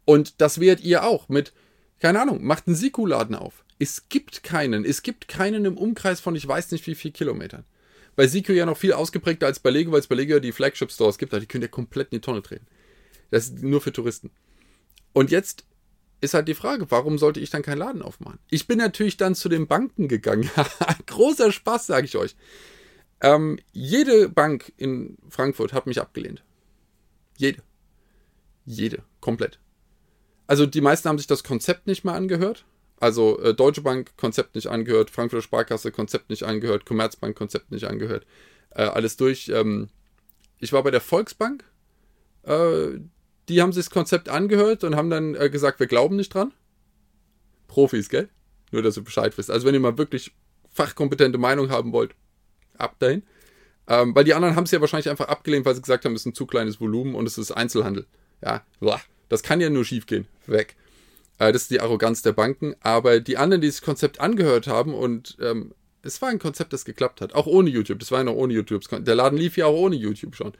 [0.05, 1.53] Und das werdet ihr auch mit,
[1.99, 3.64] keine Ahnung, macht einen Siku-Laden auf.
[3.79, 4.85] Es gibt keinen.
[4.85, 7.65] Es gibt keinen im Umkreis von ich weiß nicht wie viel Kilometern.
[8.15, 11.17] Bei Siku ja noch viel ausgeprägter als bei Lego, weil es bei Lego die Flagship-Stores
[11.17, 11.33] gibt.
[11.33, 12.65] Die könnt ihr komplett in die Tonne treten.
[13.31, 14.31] Das ist nur für Touristen.
[15.11, 15.65] Und jetzt
[16.21, 18.39] ist halt die Frage, warum sollte ich dann keinen Laden aufmachen?
[18.49, 20.49] Ich bin natürlich dann zu den Banken gegangen.
[21.07, 22.35] Großer Spaß, sage ich euch.
[23.21, 26.43] Ähm, jede Bank in Frankfurt hat mich abgelehnt.
[27.37, 27.61] Jede.
[28.65, 29.03] Jede.
[29.19, 29.59] Komplett.
[30.47, 32.65] Also die meisten haben sich das Konzept nicht mal angehört.
[32.99, 37.85] Also äh, Deutsche Bank Konzept nicht angehört, Frankfurter Sparkasse Konzept nicht angehört, Commerzbank Konzept nicht
[37.85, 38.25] angehört.
[38.71, 39.49] Äh, alles durch.
[39.49, 39.89] Ähm,
[40.59, 41.63] ich war bei der Volksbank.
[42.43, 42.99] Äh,
[43.49, 46.53] die haben sich das Konzept angehört und haben dann äh, gesagt, wir glauben nicht dran.
[47.67, 48.29] Profis, gell?
[48.71, 49.51] Nur, dass ihr Bescheid wisst.
[49.51, 50.31] Also, wenn ihr mal wirklich
[50.71, 52.15] fachkompetente Meinung haben wollt,
[52.77, 53.23] ab dahin.
[53.87, 56.21] Ähm, weil die anderen haben es ja wahrscheinlich einfach abgelehnt, weil sie gesagt haben, es
[56.21, 58.07] ist ein zu kleines Volumen und es ist Einzelhandel.
[58.43, 58.63] Ja,
[59.29, 60.27] das kann ja nur schief gehen.
[60.47, 60.75] Weg.
[61.37, 62.75] Äh, das ist die Arroganz der Banken.
[62.81, 66.85] Aber die anderen, die das Konzept angehört haben und ähm, es war ein Konzept, das
[66.85, 67.33] geklappt hat.
[67.33, 67.99] Auch ohne YouTube.
[67.99, 68.83] Das war ja noch ohne YouTube.
[68.89, 70.53] Der Laden lief ja auch ohne YouTube schon.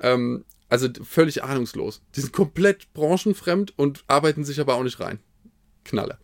[0.00, 2.02] Ähm, also völlig ahnungslos.
[2.14, 5.18] Die sind komplett branchenfremd und arbeiten sich aber auch nicht rein.
[5.84, 6.18] Knalle.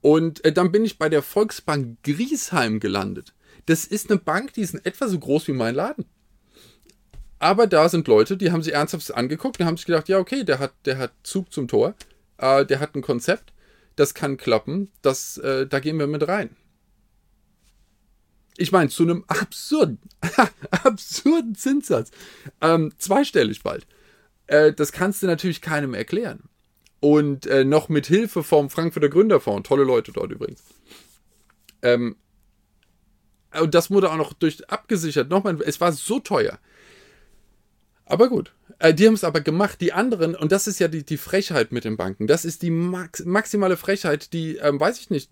[0.00, 3.34] Und äh, dann bin ich bei der Volksbank Griesheim gelandet.
[3.66, 6.04] Das ist eine Bank, die ist etwa so groß wie mein Laden.
[7.38, 10.42] Aber da sind Leute, die haben sich ernsthaft angeguckt und haben sich gedacht, ja, okay,
[10.42, 11.94] der hat, der hat Zug zum Tor,
[12.38, 13.52] äh, der hat ein Konzept,
[13.96, 16.56] das kann klappen, das, äh, da gehen wir mit rein.
[18.58, 19.98] Ich meine, zu einem absurden,
[20.70, 22.10] absurden Zinssatz.
[22.60, 23.86] Ähm, zweistellig bald.
[24.46, 26.44] Äh, das kannst du natürlich keinem erklären.
[27.00, 29.68] Und äh, noch mit Hilfe vom Frankfurter Gründerfonds.
[29.68, 30.62] Tolle Leute dort übrigens.
[31.82, 32.16] Ähm,
[33.60, 35.28] und das wurde auch noch durch abgesichert.
[35.28, 36.58] Nochmal, es war so teuer.
[38.06, 38.54] Aber gut.
[38.78, 39.80] Äh, die haben es aber gemacht.
[39.80, 42.26] Die anderen, und das ist ja die, die Frechheit mit den Banken.
[42.26, 45.30] Das ist die max maximale Frechheit, die, ähm, weiß ich nicht,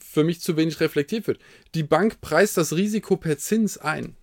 [0.00, 1.40] für mich zu wenig reflektiert wird.
[1.74, 4.16] Die Bank preist das Risiko per Zins ein.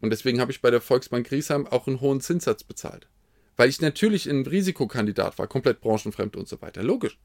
[0.00, 3.08] Und deswegen habe ich bei der Volksbank Griesheim auch einen hohen Zinssatz bezahlt.
[3.56, 6.82] Weil ich natürlich ein Risikokandidat war, komplett branchenfremd und so weiter.
[6.82, 7.18] Logisch.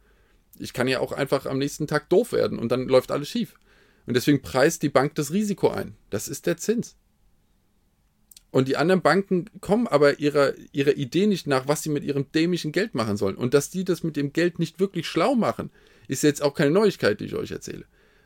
[0.57, 3.55] Ich kann ja auch einfach am nächsten Tag doof werden und dann läuft alles schief.
[4.05, 5.95] Und deswegen preist die Bank das Risiko ein.
[6.09, 6.95] Das ist der Zins.
[8.53, 12.31] Und die anderen Banken kommen aber ihrer, ihrer Idee nicht nach, was sie mit ihrem
[12.33, 13.35] dämlichen Geld machen sollen.
[13.35, 15.71] Und dass die das mit dem Geld nicht wirklich schlau machen,
[16.07, 17.85] ist jetzt auch keine Neuigkeit, die ich euch erzähle.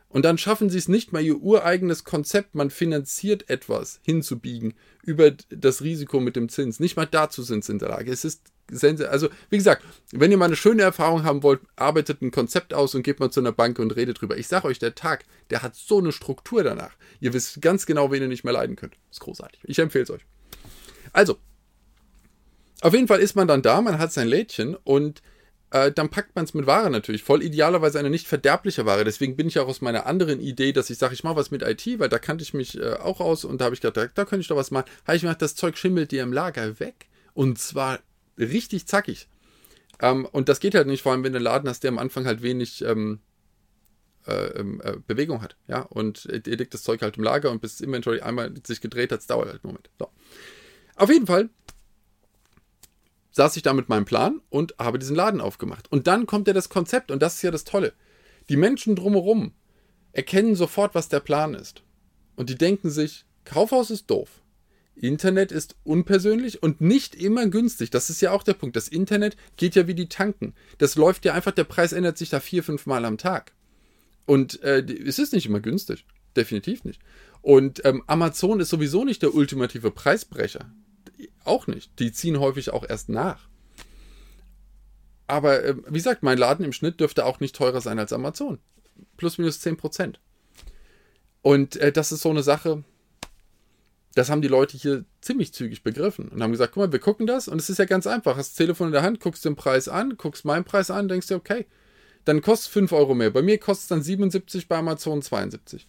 [0.09, 5.31] Und dann schaffen sie es nicht mal, ihr ureigenes Konzept, man finanziert etwas, hinzubiegen über
[5.49, 6.81] das Risiko mit dem Zins.
[6.81, 8.11] Nicht mal dazu sind sie in der Lage.
[8.11, 12.31] Es ist also, wie gesagt, wenn ihr mal eine schöne Erfahrung haben wollt, arbeitet ein
[12.31, 14.37] Konzept aus und geht mal zu einer Bank und redet drüber.
[14.37, 16.91] Ich sage euch, der Tag, der hat so eine Struktur danach.
[17.19, 18.95] Ihr wisst ganz genau, wen ihr nicht mehr leiden könnt.
[19.09, 19.61] Ist großartig.
[19.63, 20.25] Ich empfehle es euch.
[21.13, 21.37] Also,
[22.81, 25.21] auf jeden Fall ist man dann da, man hat sein Lädchen und
[25.71, 27.43] äh, dann packt man es mit Ware natürlich voll.
[27.43, 29.03] Idealerweise eine nicht verderbliche Ware.
[29.03, 31.61] Deswegen bin ich auch aus meiner anderen Idee, dass ich sage, ich mache was mit
[31.61, 34.07] IT, weil da kannte ich mich äh, auch aus und da habe ich gedacht, da,
[34.13, 34.85] da könnte ich doch was machen.
[35.05, 37.07] Habe ich gedacht, das Zeug schimmelt dir im Lager weg.
[37.33, 37.99] Und zwar
[38.37, 39.27] richtig zackig.
[39.99, 41.97] Ähm, und das geht halt nicht, vor allem wenn du einen Laden hast, der am
[41.97, 43.19] Anfang halt wenig ähm,
[44.27, 45.55] äh, ähm, äh, Bewegung hat.
[45.67, 49.11] Ja, und ihr legt das Zeug halt im Lager und bis Inventory einmal sich gedreht
[49.11, 49.89] hat, dauert halt einen Moment.
[49.97, 50.09] So.
[50.97, 51.49] Auf jeden Fall
[53.31, 55.91] saß ich da mit meinem Plan und habe diesen Laden aufgemacht.
[55.91, 57.93] Und dann kommt ja das Konzept und das ist ja das Tolle.
[58.49, 59.53] Die Menschen drumherum
[60.11, 61.83] erkennen sofort, was der Plan ist.
[62.35, 64.41] Und die denken sich, Kaufhaus ist doof.
[64.99, 67.91] Internet ist unpersönlich und nicht immer günstig.
[67.91, 68.75] Das ist ja auch der Punkt.
[68.75, 70.53] Das Internet geht ja wie die Tanken.
[70.77, 73.53] Das läuft ja einfach, der Preis ändert sich da vier, fünf Mal am Tag.
[74.25, 76.05] Und äh, es ist nicht immer günstig.
[76.35, 76.99] Definitiv nicht.
[77.41, 80.71] Und ähm, Amazon ist sowieso nicht der ultimative Preisbrecher
[81.43, 81.99] auch nicht.
[81.99, 83.47] Die ziehen häufig auch erst nach.
[85.27, 88.59] Aber äh, wie gesagt, mein Laden im Schnitt dürfte auch nicht teurer sein als Amazon.
[89.17, 90.15] Plus minus 10%.
[91.41, 92.83] Und äh, das ist so eine Sache,
[94.17, 97.27] das haben die Leute hier ziemlich zügig begriffen und haben gesagt, guck mal, wir gucken
[97.27, 98.35] das und es ist ja ganz einfach.
[98.35, 101.27] Hast das Telefon in der Hand, guckst den Preis an, guckst meinen Preis an, denkst
[101.27, 101.67] dir, okay,
[102.25, 103.29] dann kostet 5 Euro mehr.
[103.29, 105.87] Bei mir kostet es dann 77, bei Amazon 72.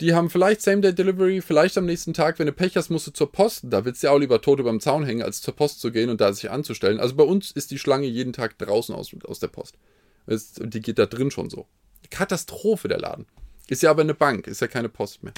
[0.00, 3.30] Die haben vielleicht Same-Day-Delivery, vielleicht am nächsten Tag, wenn du Pech hast, musst du zur
[3.30, 3.66] Post.
[3.68, 5.92] Da willst du ja auch lieber tot über dem Zaun hängen, als zur Post zu
[5.92, 6.98] gehen und da sich anzustellen.
[6.98, 9.78] Also bei uns ist die Schlange jeden Tag draußen aus, aus der Post.
[10.26, 11.68] Und die geht da drin schon so.
[12.10, 13.26] Katastrophe, der Laden.
[13.68, 15.34] Ist ja aber eine Bank, ist ja keine Post mehr.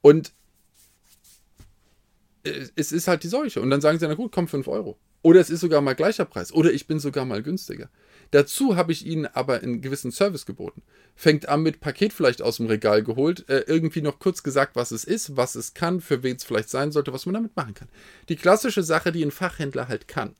[0.00, 0.32] Und
[2.76, 3.60] es ist halt die Seuche.
[3.60, 4.98] Und dann sagen sie, na gut, komm, 5 Euro.
[5.22, 6.52] Oder es ist sogar mal gleicher Preis.
[6.52, 7.90] Oder ich bin sogar mal günstiger.
[8.30, 10.82] Dazu habe ich ihnen aber einen gewissen Service geboten.
[11.14, 14.90] Fängt an mit Paket vielleicht aus dem Regal geholt, äh, irgendwie noch kurz gesagt, was
[14.90, 17.74] es ist, was es kann, für wen es vielleicht sein sollte, was man damit machen
[17.74, 17.88] kann.
[18.28, 20.34] Die klassische Sache, die ein Fachhändler halt kann.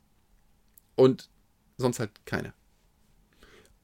[0.95, 1.29] Und
[1.77, 2.53] sonst halt keine.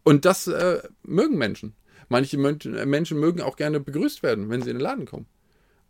[0.04, 1.76] Und das äh, mögen Menschen.
[2.08, 5.26] Manche Menschen mögen auch gerne begrüßt werden, wenn sie in den Laden kommen.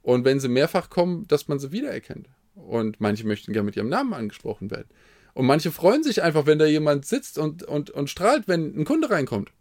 [0.06, 2.30] Und wenn sie mehrfach kommen, dass man sie wiedererkennt.
[2.54, 4.88] Und manche möchten gerne mit ihrem Namen angesprochen werden.
[5.34, 8.86] Und manche freuen sich einfach, wenn da jemand sitzt und, und, und strahlt, wenn ein
[8.86, 9.52] Kunde reinkommt.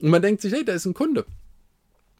[0.00, 1.24] Und man denkt sich, hey, da ist ein Kunde.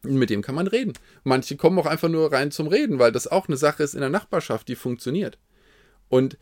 [0.03, 0.93] Und mit dem kann man reden.
[1.25, 3.99] Manche kommen auch einfach nur rein zum Reden, weil das auch eine Sache ist in
[3.99, 5.37] der Nachbarschaft, die funktioniert.
[6.07, 6.37] Und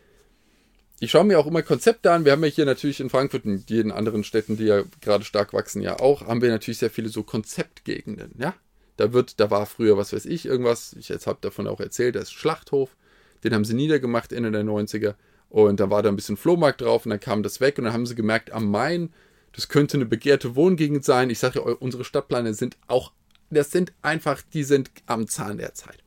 [1.00, 2.24] ich schaue mir auch immer Konzepte an.
[2.24, 5.54] Wir haben ja hier natürlich in Frankfurt und jeden anderen Städten, die ja gerade stark
[5.54, 8.54] wachsen, ja auch, haben wir natürlich sehr viele so Konzeptgegenden, ja.
[9.02, 12.16] Da wird, da war früher, was weiß ich, irgendwas, ich jetzt habe davon auch erzählt,
[12.16, 12.96] da ist Schlachthof,
[13.44, 15.16] den haben sie niedergemacht Ende der 90er.
[15.50, 17.94] Und da war da ein bisschen Flohmarkt drauf und dann kam das weg und dann
[17.94, 19.12] haben sie gemerkt, am Main,
[19.54, 21.32] Das könnte eine begehrte Wohngegend sein.
[21.32, 23.12] Ich sage ja, unsere Stadtpläne sind auch,
[23.50, 25.98] das sind einfach, die sind am Zahn der Zeit.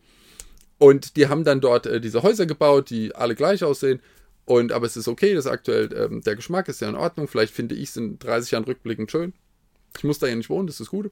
[0.79, 4.01] Und die haben dann dort äh, diese Häuser gebaut, die alle gleich aussehen.
[4.45, 7.27] Und aber es ist okay, das aktuell, ähm, der Geschmack ist ja in Ordnung.
[7.27, 9.33] Vielleicht finde ich es in 30 Jahren rückblickend schön.
[9.97, 11.11] Ich muss da ja nicht wohnen, das ist gut.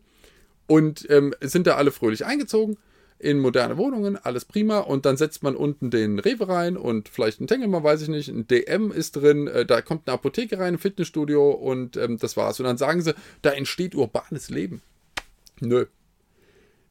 [0.73, 2.79] Und ähm, sind da alle fröhlich eingezogen
[3.19, 4.79] in moderne Wohnungen, alles prima.
[4.79, 8.29] Und dann setzt man unten den Rewe rein und vielleicht ein Tengelmann, weiß ich nicht,
[8.29, 12.39] ein DM ist drin, äh, da kommt eine Apotheke rein, ein Fitnessstudio und ähm, das
[12.39, 12.59] war's.
[12.59, 14.81] Und dann sagen sie, da entsteht urbanes Leben.
[15.61, 15.85] Nö.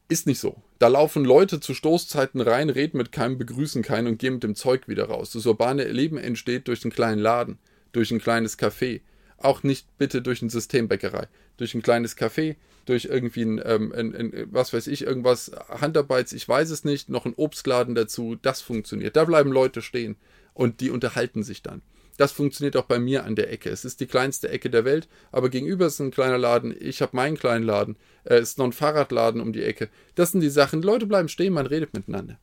[0.08, 0.62] Ist nicht so.
[0.78, 4.54] Da laufen Leute zu Stoßzeiten rein, reden mit keinem, begrüßen keinen und gehen mit dem
[4.54, 5.32] Zeug wieder raus.
[5.32, 7.58] Das urbane Leben entsteht durch einen kleinen Laden,
[7.90, 9.00] durch ein kleines Café.
[9.38, 11.26] Auch nicht bitte durch eine Systembäckerei.
[11.56, 16.32] Durch ein kleines Café, durch irgendwie ein, ähm, ein, ein, was weiß ich, irgendwas, Handarbeits,
[16.32, 19.16] ich weiß es nicht, noch ein Obstladen dazu, das funktioniert.
[19.16, 20.16] Da bleiben Leute stehen
[20.54, 21.82] und die unterhalten sich dann.
[22.18, 23.70] Das funktioniert auch bei mir an der Ecke.
[23.70, 26.74] Es ist die kleinste Ecke der Welt, aber gegenüber ist ein kleiner Laden.
[26.78, 27.96] Ich habe meinen kleinen Laden.
[28.24, 29.88] Es ist noch ein Fahrradladen um die Ecke.
[30.14, 30.82] Das sind die Sachen.
[30.82, 32.38] Leute bleiben stehen, man redet miteinander.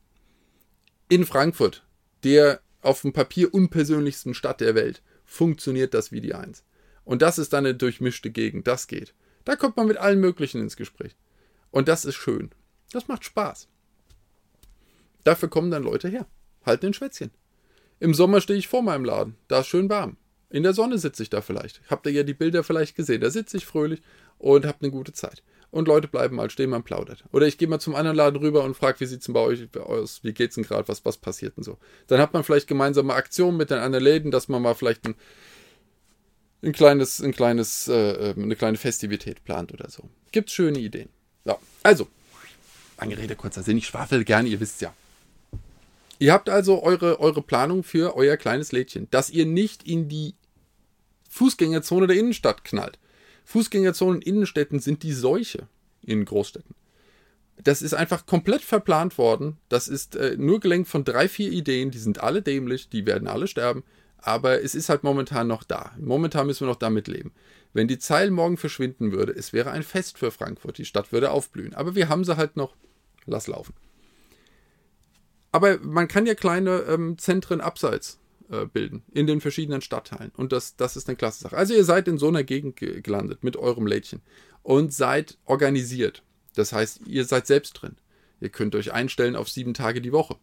[1.08, 1.84] In Frankfurt,
[2.24, 6.64] der auf dem Papier unpersönlichsten Stadt der Welt, funktioniert das wie die Eins.
[7.04, 8.66] Und das ist dann eine durchmischte Gegend.
[8.66, 9.14] Das geht.
[9.44, 11.16] Da kommt man mit allen möglichen ins Gespräch.
[11.70, 12.50] Und das ist schön.
[12.92, 13.68] Das macht Spaß.
[15.24, 16.26] Dafür kommen dann Leute her.
[16.64, 17.30] Halten ein Schwätzchen.
[18.00, 19.36] Im Sommer stehe ich vor meinem Laden.
[19.48, 20.16] Da ist schön warm.
[20.48, 21.80] In der Sonne sitze ich da vielleicht.
[21.88, 23.20] Habt ihr ja die Bilder vielleicht gesehen.
[23.20, 24.02] Da sitze ich fröhlich
[24.38, 25.42] und habe eine gute Zeit.
[25.70, 27.24] Und Leute bleiben mal stehen, man plaudert.
[27.30, 29.40] Oder ich gehe mal zum anderen Laden rüber und frage, wie sieht es denn bei
[29.40, 30.24] euch aus?
[30.24, 30.88] Wie geht's denn gerade?
[30.88, 31.78] Was, was passiert denn so?
[32.08, 35.14] Dann hat man vielleicht gemeinsame Aktionen mit den anderen Läden, dass man mal vielleicht ein
[36.62, 40.08] ein kleines, ein kleines, äh, ähm, eine kleine Festivität plant oder so.
[40.32, 41.08] Gibt's schöne Ideen.
[41.44, 42.08] Ja, also,
[42.98, 44.92] lange Rede, kurzer Sinn, ich schwafel gerne, ihr wisst ja.
[46.18, 50.34] Ihr habt also eure, eure Planung für euer kleines Lädchen, dass ihr nicht in die
[51.30, 52.98] Fußgängerzone der Innenstadt knallt.
[53.46, 55.66] Fußgängerzonen in Innenstädten sind die Seuche
[56.02, 56.74] in Großstädten.
[57.62, 59.56] Das ist einfach komplett verplant worden.
[59.68, 61.90] Das ist äh, nur gelenkt von drei, vier Ideen.
[61.90, 63.82] Die sind alle dämlich, die werden alle sterben.
[64.22, 65.92] Aber es ist halt momentan noch da.
[65.98, 67.32] Momentan müssen wir noch damit leben.
[67.72, 70.78] Wenn die Zeil morgen verschwinden würde, es wäre ein Fest für Frankfurt.
[70.78, 71.74] Die Stadt würde aufblühen.
[71.74, 72.74] Aber wir haben sie halt noch.
[73.26, 73.74] Lass laufen.
[75.52, 78.18] Aber man kann ja kleine ähm, Zentren abseits
[78.50, 80.32] äh, bilden in den verschiedenen Stadtteilen.
[80.36, 81.56] Und das, das ist eine klasse Sache.
[81.56, 84.22] Also ihr seid in so einer Gegend gelandet mit eurem Lädchen
[84.62, 86.22] und seid organisiert.
[86.54, 87.96] Das heißt, ihr seid selbst drin.
[88.40, 90.36] Ihr könnt euch einstellen auf sieben Tage die Woche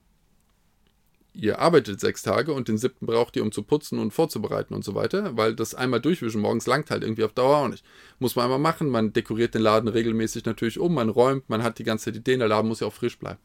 [1.38, 4.84] ihr arbeitet sechs Tage und den siebten braucht ihr, um zu putzen und vorzubereiten und
[4.84, 7.86] so weiter, weil das einmal durchwischen morgens langt halt irgendwie auf Dauer auch nicht.
[8.20, 11.78] Muss man einmal machen, man dekoriert den Laden regelmäßig natürlich um, man räumt, man hat
[11.78, 13.40] die ganze Zeit Ideen, der Laden muss ja auch frisch bleiben.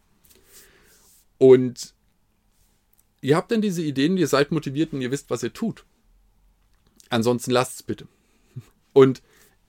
[1.37, 1.95] Und
[3.21, 5.85] ihr habt dann diese Ideen, ihr seid motiviert und ihr wisst, was ihr tut.
[7.11, 8.09] Ansonsten lasst es bitte.
[8.95, 9.23] Und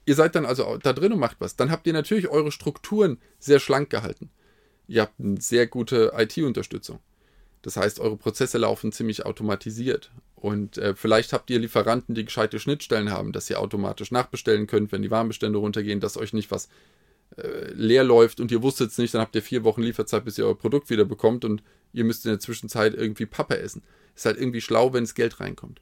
[0.05, 1.57] ihr seid dann also da drin und macht was.
[1.57, 4.29] Dann habt ihr natürlich eure Strukturen sehr schlank gehalten.
[4.87, 6.99] Ihr habt eine sehr gute IT-Unterstützung.
[7.63, 10.11] Das heißt, eure Prozesse laufen ziemlich automatisiert.
[10.35, 14.91] Und äh, vielleicht habt ihr Lieferanten, die gescheite Schnittstellen haben, dass ihr automatisch nachbestellen könnt,
[14.91, 16.67] wenn die Warnbestände runtergehen, dass euch nicht was
[17.37, 20.37] äh, leer läuft und ihr wusstet es nicht, dann habt ihr vier Wochen Lieferzeit, bis
[20.37, 23.81] ihr euer Produkt wieder bekommt und ihr müsst in der Zwischenzeit irgendwie Pappe essen.
[24.13, 25.81] Ist halt irgendwie schlau, wenn das Geld reinkommt.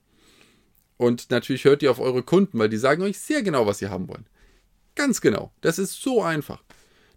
[0.98, 3.88] Und natürlich hört ihr auf eure Kunden, weil die sagen euch sehr genau, was sie
[3.88, 4.28] haben wollen.
[4.94, 5.52] Ganz genau.
[5.62, 6.63] Das ist so einfach.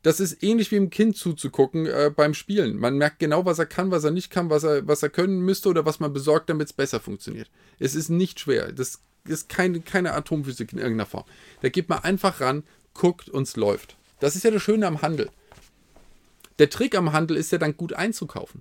[0.05, 2.77] Das ist ähnlich wie im Kind zuzugucken äh, beim Spielen.
[2.77, 5.41] Man merkt genau, was er kann, was er nicht kann, was er, was er können
[5.41, 7.51] müsste oder was man besorgt, damit es besser funktioniert.
[7.79, 8.71] Es ist nicht schwer.
[8.71, 11.25] Das ist keine, keine Atomphysik in irgendeiner Form.
[11.63, 13.97] Da geht man einfach ran, guckt und es läuft.
[14.21, 15.31] Das ist ja das Schöne am Handel.
[16.59, 18.61] Der Trick am Handel ist ja dann gut einzukaufen.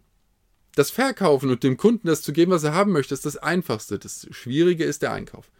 [0.76, 4.00] Das Verkaufen und dem Kunden das zu geben, was er haben möchte, ist das Einfachste.
[4.00, 5.52] Das Schwierige ist der Einkauf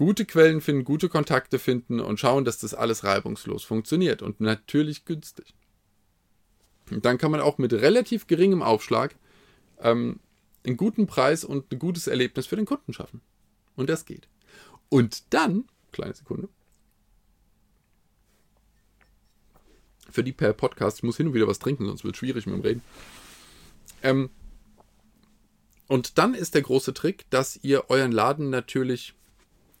[0.00, 5.04] gute Quellen finden, gute Kontakte finden und schauen, dass das alles reibungslos funktioniert und natürlich
[5.04, 5.52] günstig.
[6.90, 9.14] Und dann kann man auch mit relativ geringem Aufschlag
[9.78, 10.18] ähm,
[10.64, 13.20] einen guten Preis und ein gutes Erlebnis für den Kunden schaffen.
[13.76, 14.26] Und das geht.
[14.88, 16.48] Und dann, kleine Sekunde,
[20.10, 22.46] für die per Podcast, ich muss hin und wieder was trinken, sonst wird es schwierig
[22.46, 22.82] mit dem Reden.
[24.02, 24.30] Ähm,
[25.88, 29.14] und dann ist der große Trick, dass ihr euren Laden natürlich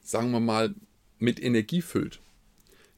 [0.02, 0.74] sagen wir mal,
[1.18, 2.20] mit Energie füllt.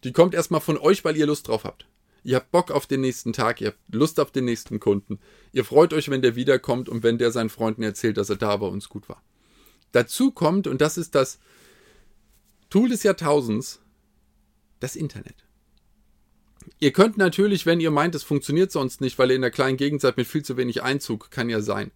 [0.05, 1.87] Die kommt erstmal von euch, weil ihr Lust drauf habt.
[2.25, 5.19] Ihr habt Bock auf den nächsten Tag, ihr habt Lust auf den nächsten Kunden.
[5.53, 8.61] Ihr freut euch, wenn der wiederkommt und wenn der seinen Freunden erzählt, dass er da
[8.61, 9.23] war und es gut war.
[9.91, 11.41] Dazu kommt, und das ist das
[12.71, 13.81] Tool des Jahrtausends,
[14.79, 15.45] das Internet.
[16.79, 19.77] Ihr könnt natürlich, wenn ihr meint, es funktioniert sonst nicht, weil ihr in der kleinen
[19.77, 21.91] Gegend seid mit viel zu wenig Einzug, kann ja sein,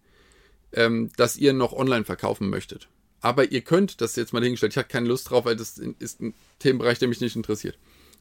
[0.73, 2.89] ähm, dass ihr noch online verkaufen möchtet
[3.21, 6.21] Aber ihr könnt, das jetzt mal hingestellt, ich habe keine Lust drauf, weil das ist
[6.21, 7.77] ein Themenbereich, der mich nicht interessiert.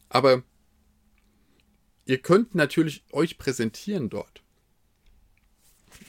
[0.09, 0.43] Aber
[2.07, 4.43] ihr könnt natürlich euch präsentieren dort.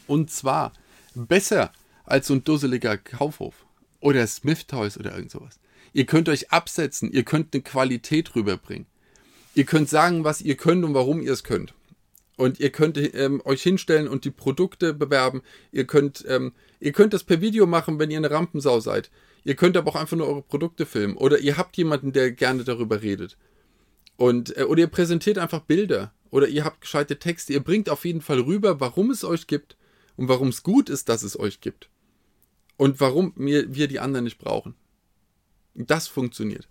[0.07, 0.73] Und zwar
[1.15, 1.71] besser
[2.05, 3.65] als so ein dusseliger Kaufhof
[3.99, 5.59] oder Smith Toys oder irgend sowas.
[5.93, 8.87] Ihr könnt euch absetzen, ihr könnt eine Qualität rüberbringen.
[9.55, 11.73] Ihr könnt sagen, was ihr könnt und warum ihr es könnt.
[12.37, 15.41] Und ihr könnt ähm, euch hinstellen und die Produkte bewerben.
[15.71, 19.09] Ihr könnt, ähm, ihr könnt das per Video machen, wenn ihr eine Rampensau seid.
[19.43, 21.17] Ihr könnt aber auch einfach nur eure Produkte filmen.
[21.17, 23.37] Oder ihr habt jemanden, der gerne darüber redet.
[24.17, 26.13] Und, äh, oder ihr präsentiert einfach Bilder.
[26.29, 27.53] Oder ihr habt gescheite Texte.
[27.53, 29.75] Ihr bringt auf jeden Fall rüber, warum es euch gibt
[30.15, 31.89] und warum es gut ist, dass es euch gibt.
[32.77, 34.75] Und warum wir, wir die anderen nicht brauchen.
[35.73, 36.67] Das funktioniert.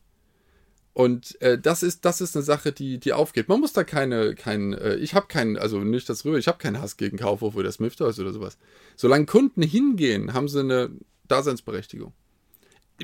[0.96, 3.50] Und äh, das ist das ist eine Sache, die die aufgeht.
[3.50, 6.56] Man muss da keine kein äh, ich habe keinen also nicht das rüber, ich habe
[6.56, 8.56] keinen Hass gegen Kaufhof oder Smith oder sowas.
[8.96, 10.90] Solange Kunden hingehen, haben sie eine
[11.28, 12.14] Daseinsberechtigung.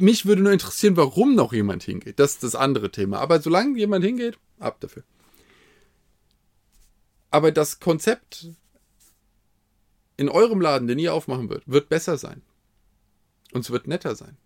[0.01, 2.19] Mich würde nur interessieren, warum noch jemand hingeht.
[2.19, 3.19] Das ist das andere Thema.
[3.19, 5.03] Aber solange jemand hingeht, ab dafür.
[7.31, 8.47] Aber das Konzept
[10.17, 12.41] in eurem Laden, den ihr aufmachen wird, wird besser sein.
[13.53, 14.39] Und es wird netter sein.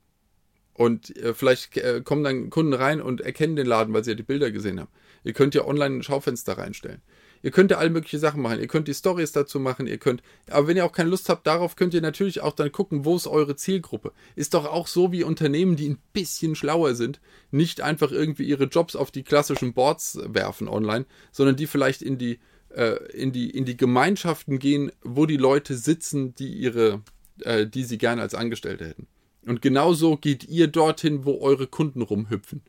[0.77, 4.15] Und äh, vielleicht äh, kommen dann Kunden rein und erkennen den Laden, weil sie ja
[4.15, 4.91] die Bilder gesehen haben.
[5.25, 7.01] Ihr könnt ja online ein Schaufenster reinstellen.
[7.43, 8.61] Ihr könnt ja all mögliche Sachen machen.
[8.61, 9.87] Ihr könnt die Stories dazu machen.
[9.87, 12.73] Ihr könnt, aber wenn ihr auch keine Lust habt darauf, könnt ihr natürlich auch dann
[12.73, 14.12] gucken, wo ist eure Zielgruppe.
[14.35, 18.65] Ist doch auch so wie Unternehmen, die ein bisschen schlauer sind, nicht einfach irgendwie ihre
[18.65, 22.39] Jobs auf die klassischen Boards werfen online, sondern die vielleicht in die,
[22.75, 27.03] äh, in die, in die Gemeinschaften gehen, wo die Leute sitzen, die ihre,
[27.41, 29.07] äh, die sie gerne als Angestellte hätten.
[29.47, 32.63] Und genauso geht ihr dorthin, wo eure Kunden rumhüpfen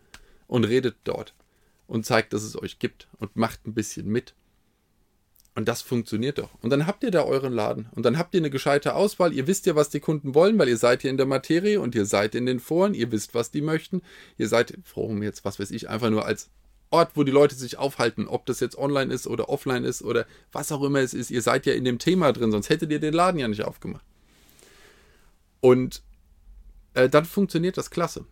[0.48, 1.34] und redet dort
[1.88, 4.36] und zeigt, dass es euch gibt und macht ein bisschen mit.
[5.56, 6.52] Und das funktioniert doch.
[6.62, 7.90] Und dann habt ihr da euren Laden.
[7.96, 9.34] Und dann habt ihr eine gescheite Auswahl.
[9.34, 11.96] Ihr wisst ja, was die Kunden wollen, weil ihr seid hier in der Materie und
[11.96, 12.94] ihr seid in den Foren.
[12.94, 14.04] Ihr wisst, was die möchten.
[14.38, 16.52] Ihr seid, Forum jetzt, was weiß ich, einfach nur als
[16.92, 18.28] Ort, wo die Leute sich aufhalten.
[18.28, 21.32] Ob das jetzt online ist oder offline ist oder was auch immer es ist.
[21.32, 24.06] Ihr seid ja in dem Thema drin, sonst hättet ihr den Laden ja nicht aufgemacht.
[25.60, 26.04] Und
[26.97, 28.25] äh, dann funktioniert das klasse.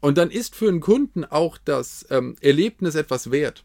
[0.00, 3.64] Und dann ist für einen Kunden auch das ähm, Erlebnis etwas wert.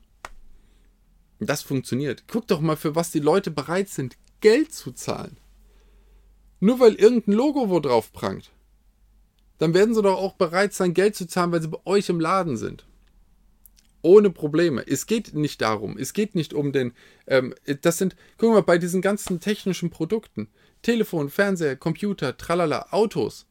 [1.40, 2.24] Das funktioniert.
[2.28, 5.38] Guck doch mal, für was die Leute bereit sind, Geld zu zahlen.
[6.60, 8.52] Nur weil irgendein Logo wo drauf prangt.
[9.60, 12.20] Dann werden sie doch auch bereit sein, Geld zu zahlen, weil sie bei euch im
[12.20, 12.86] Laden sind.
[14.02, 14.84] Ohne Probleme.
[14.88, 15.98] Es geht nicht darum.
[15.98, 16.94] Es geht nicht um den.
[17.28, 20.48] Ähm, das sind, guck mal, bei diesen ganzen technischen Produkten.
[20.82, 23.46] Telefon, Fernseher, Computer, tralala, Autos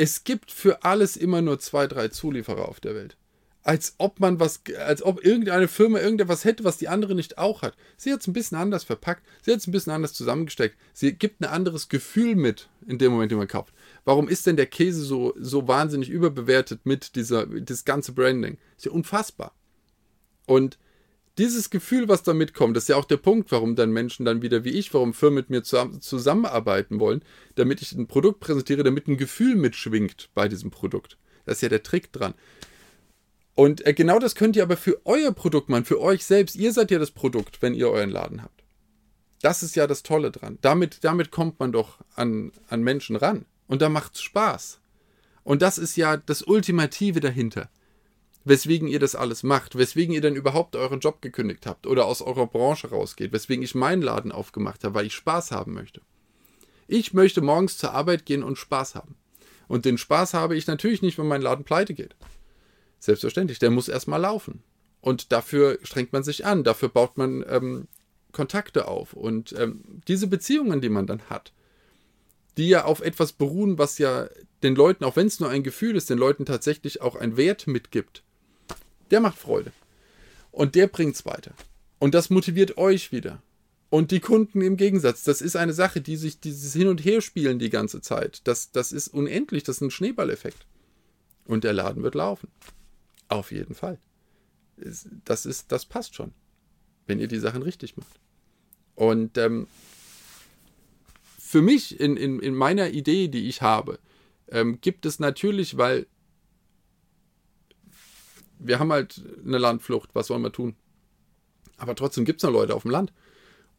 [0.00, 3.18] es gibt für alles immer nur zwei, drei Zulieferer auf der Welt.
[3.62, 7.60] Als ob man was, als ob irgendeine Firma irgendetwas hätte, was die andere nicht auch
[7.60, 7.76] hat.
[7.98, 10.78] Sie hat es ein bisschen anders verpackt, sie hat es ein bisschen anders zusammengesteckt.
[10.94, 13.74] Sie gibt ein anderes Gefühl mit in dem Moment, den man kauft.
[14.06, 18.56] Warum ist denn der Käse so, so wahnsinnig überbewertet mit dieser, das ganze Branding?
[18.78, 19.54] Ist ja unfassbar.
[20.46, 20.78] Und
[21.38, 24.42] dieses Gefühl, was da mitkommt, das ist ja auch der Punkt, warum dann Menschen dann
[24.42, 27.22] wieder wie ich, warum Firmen mit mir zusammenarbeiten wollen,
[27.54, 31.16] damit ich ein Produkt präsentiere, damit ein Gefühl mitschwingt bei diesem Produkt.
[31.46, 32.34] Das ist ja der Trick dran.
[33.54, 36.56] Und äh, genau das könnt ihr aber für euer Produkt machen, für euch selbst.
[36.56, 38.64] Ihr seid ja das Produkt, wenn ihr euren Laden habt.
[39.42, 40.58] Das ist ja das Tolle dran.
[40.60, 43.46] Damit, damit kommt man doch an, an Menschen ran.
[43.66, 44.80] Und da macht es Spaß.
[45.42, 47.70] Und das ist ja das Ultimative dahinter
[48.44, 52.22] weswegen ihr das alles macht, weswegen ihr denn überhaupt euren Job gekündigt habt oder aus
[52.22, 56.00] eurer Branche rausgeht, weswegen ich meinen Laden aufgemacht habe, weil ich Spaß haben möchte.
[56.88, 59.16] Ich möchte morgens zur Arbeit gehen und Spaß haben.
[59.68, 62.16] Und den Spaß habe ich natürlich nicht, wenn mein Laden pleite geht.
[62.98, 64.62] Selbstverständlich, der muss erstmal laufen.
[65.00, 67.86] Und dafür strengt man sich an, dafür baut man ähm,
[68.32, 69.12] Kontakte auf.
[69.12, 71.52] Und ähm, diese Beziehungen, die man dann hat,
[72.56, 74.28] die ja auf etwas beruhen, was ja
[74.62, 77.66] den Leuten, auch wenn es nur ein Gefühl ist, den Leuten tatsächlich auch einen Wert
[77.66, 78.24] mitgibt,
[79.10, 79.72] der macht Freude.
[80.50, 81.52] Und der bringt es weiter.
[81.98, 83.42] Und das motiviert euch wieder.
[83.90, 85.24] Und die Kunden im Gegensatz.
[85.24, 88.40] Das ist eine Sache, die sich dieses Hin- und Herspielen die ganze Zeit.
[88.44, 89.64] Das, das ist unendlich.
[89.64, 90.66] Das ist ein Schneeballeffekt.
[91.44, 92.48] Und der Laden wird laufen.
[93.28, 93.98] Auf jeden Fall.
[95.24, 96.32] Das ist, das passt schon.
[97.06, 98.20] Wenn ihr die Sachen richtig macht.
[98.94, 99.66] Und ähm,
[101.38, 103.98] für mich in, in, in meiner Idee, die ich habe,
[104.48, 106.06] ähm, gibt es natürlich, weil
[108.60, 110.76] wir haben halt eine Landflucht, was sollen wir tun?
[111.76, 113.12] Aber trotzdem gibt es noch Leute auf dem Land.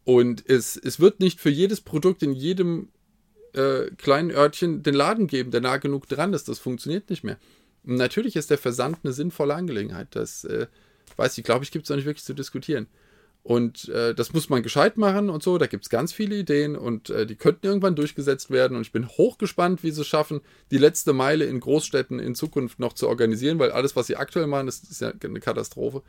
[0.04, 2.90] Und es, es wird nicht für jedes Produkt in jedem
[3.54, 6.50] äh, kleinen Örtchen den Laden geben, der nah genug dran ist.
[6.50, 7.38] Das funktioniert nicht mehr.
[7.84, 10.08] Und natürlich ist der Versand eine sinnvolle Angelegenheit.
[10.12, 10.68] Das äh,
[11.18, 12.88] weiß ich, glaube ich, gibt es auch nicht wirklich zu diskutieren.
[13.44, 15.58] Und äh, das muss man gescheit machen und so.
[15.58, 18.78] Da gibt es ganz viele Ideen und äh, die könnten irgendwann durchgesetzt werden.
[18.78, 22.80] Und ich bin hochgespannt, wie sie es schaffen, die letzte Meile in Großstädten in Zukunft
[22.80, 26.04] noch zu organisieren, weil alles, was sie aktuell machen, das ist ja eine Katastrophe.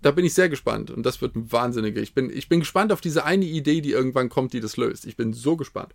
[0.00, 2.00] Da bin ich sehr gespannt und das wird ein wahnsinniger.
[2.00, 5.04] Ich bin, ich bin gespannt auf diese eine Idee, die irgendwann kommt, die das löst.
[5.04, 5.94] Ich bin so gespannt.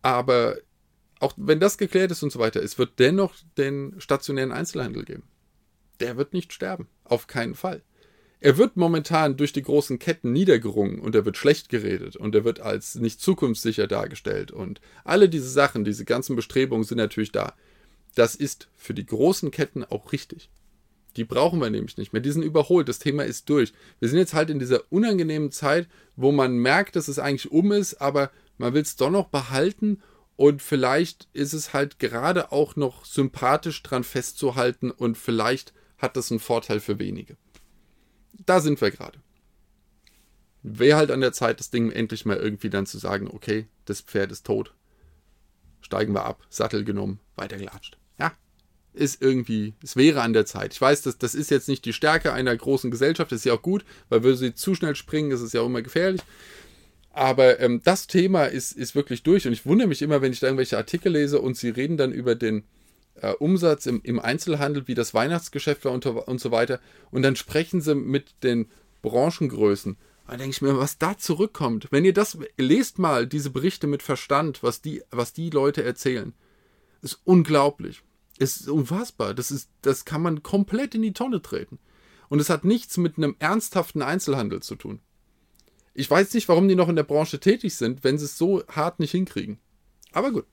[0.00, 0.56] Aber
[1.20, 5.24] auch wenn das geklärt ist und so weiter, es wird dennoch den stationären Einzelhandel geben.
[6.00, 6.88] Der wird nicht sterben.
[7.04, 7.82] Auf keinen Fall.
[8.40, 12.44] Er wird momentan durch die großen Ketten niedergerungen und er wird schlecht geredet und er
[12.44, 17.54] wird als nicht zukunftssicher dargestellt und alle diese Sachen, diese ganzen Bestrebungen sind natürlich da.
[18.14, 20.50] Das ist für die großen Ketten auch richtig.
[21.16, 22.22] Die brauchen wir nämlich nicht mehr.
[22.22, 22.88] Die sind überholt.
[22.88, 23.72] Das Thema ist durch.
[23.98, 27.72] Wir sind jetzt halt in dieser unangenehmen Zeit, wo man merkt, dass es eigentlich um
[27.72, 30.00] ist, aber man will es doch noch behalten
[30.36, 36.30] und vielleicht ist es halt gerade auch noch sympathisch dran festzuhalten und vielleicht hat das
[36.30, 37.36] einen Vorteil für wenige.
[38.46, 39.18] Da sind wir gerade.
[40.62, 44.00] Wäre halt an der Zeit, das Ding endlich mal irgendwie dann zu sagen, okay, das
[44.00, 44.74] Pferd ist tot.
[45.80, 47.96] Steigen wir ab, Sattel genommen, weitergelatscht.
[48.18, 48.32] Ja,
[48.92, 50.74] ist irgendwie, es wäre an der Zeit.
[50.74, 53.54] Ich weiß, das, das ist jetzt nicht die Stärke einer großen Gesellschaft, das ist ja
[53.54, 56.22] auch gut, weil würde sie zu schnell springen, ist es ja auch immer gefährlich.
[57.10, 60.40] Aber ähm, das Thema ist, ist wirklich durch und ich wundere mich immer, wenn ich
[60.40, 62.64] da irgendwelche Artikel lese und sie reden dann über den
[63.22, 66.80] äh, Umsatz im, im, Einzelhandel, wie das Weihnachtsgeschäft war und, und so weiter.
[67.10, 68.68] Und dann sprechen sie mit den
[69.02, 69.96] Branchengrößen.
[70.26, 71.88] Da denke ich mir, was da zurückkommt.
[71.90, 76.34] Wenn ihr das, lest mal diese Berichte mit Verstand, was die, was die Leute erzählen.
[77.00, 78.02] Ist unglaublich.
[78.38, 79.34] Ist unfassbar.
[79.34, 81.78] Das ist, das kann man komplett in die Tonne treten.
[82.28, 85.00] Und es hat nichts mit einem ernsthaften Einzelhandel zu tun.
[85.94, 88.62] Ich weiß nicht, warum die noch in der Branche tätig sind, wenn sie es so
[88.68, 89.58] hart nicht hinkriegen.
[90.12, 90.46] Aber gut.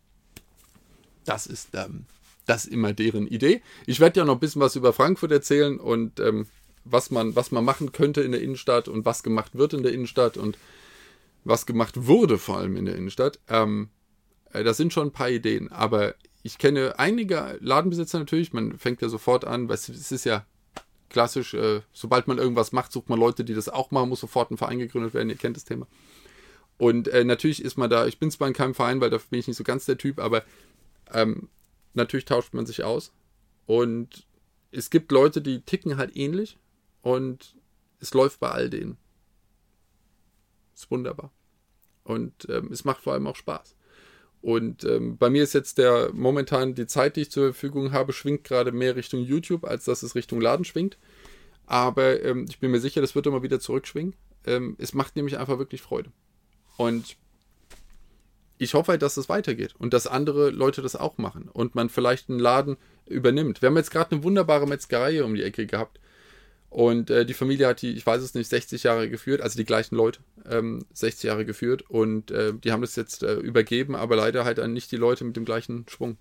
[1.25, 2.05] Das ist ähm,
[2.45, 3.61] das ist immer deren Idee.
[3.85, 6.47] Ich werde ja noch ein bisschen was über Frankfurt erzählen und ähm,
[6.83, 9.91] was, man, was man machen könnte in der Innenstadt und was gemacht wird in der
[9.91, 10.57] Innenstadt und
[11.43, 13.39] was gemacht wurde vor allem in der Innenstadt.
[13.49, 13.89] Ähm,
[14.53, 18.53] äh, das sind schon ein paar Ideen, aber ich kenne einige Ladenbesitzer natürlich.
[18.53, 20.45] Man fängt ja sofort an, weil es ist ja
[21.09, 24.51] klassisch, äh, sobald man irgendwas macht, sucht man Leute, die das auch machen, muss sofort
[24.51, 25.29] ein Verein gegründet werden.
[25.29, 25.87] Ihr kennt das Thema.
[26.77, 29.39] Und äh, natürlich ist man da, ich bin zwar in keinem Verein, weil dafür bin
[29.39, 30.43] ich nicht so ganz der Typ, aber
[31.13, 31.47] ähm,
[31.95, 33.11] natürlich tauscht man sich aus.
[33.65, 34.27] Und
[34.71, 36.57] es gibt Leute, die ticken halt ähnlich.
[37.01, 37.55] Und
[37.99, 38.97] es läuft bei all denen.
[40.73, 41.31] Ist wunderbar.
[42.03, 43.75] Und ähm, es macht vor allem auch Spaß.
[44.41, 48.13] Und ähm, bei mir ist jetzt der momentan die Zeit, die ich zur Verfügung habe,
[48.13, 50.99] schwingt gerade mehr Richtung YouTube, als dass es Richtung Laden schwingt.
[51.65, 54.13] Aber ähm, ich bin mir sicher, das wird immer wieder zurückschwingen.
[54.45, 56.11] Ähm, es macht nämlich einfach wirklich Freude.
[56.77, 57.17] Und
[58.57, 61.89] ich hoffe halt, dass es weitergeht und dass andere Leute das auch machen und man
[61.89, 63.61] vielleicht einen Laden übernimmt.
[63.61, 65.99] Wir haben jetzt gerade eine wunderbare Metzgerei um die Ecke gehabt
[66.69, 69.65] und äh, die Familie hat die, ich weiß es nicht, 60 Jahre geführt, also die
[69.65, 74.15] gleichen Leute, ähm, 60 Jahre geführt und äh, die haben das jetzt äh, übergeben, aber
[74.15, 76.17] leider halt dann nicht die Leute mit dem gleichen Schwung.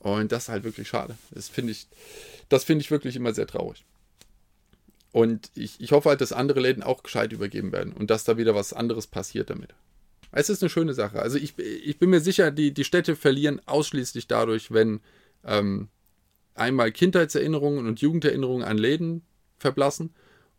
[0.00, 1.16] Und das ist halt wirklich schade.
[1.30, 1.86] Das finde ich,
[2.50, 3.86] das ich wirklich immer sehr traurig.
[5.12, 8.36] Und ich, ich hoffe halt, dass andere Läden auch gescheit übergeben werden und dass da
[8.36, 9.74] wieder was anderes passiert damit.
[10.36, 11.22] Es ist eine schöne Sache.
[11.22, 15.00] Also ich, ich bin mir sicher, die, die Städte verlieren ausschließlich dadurch, wenn
[15.44, 15.88] ähm,
[16.54, 19.22] einmal Kindheitserinnerungen und Jugenderinnerungen an Läden
[19.58, 20.12] verblassen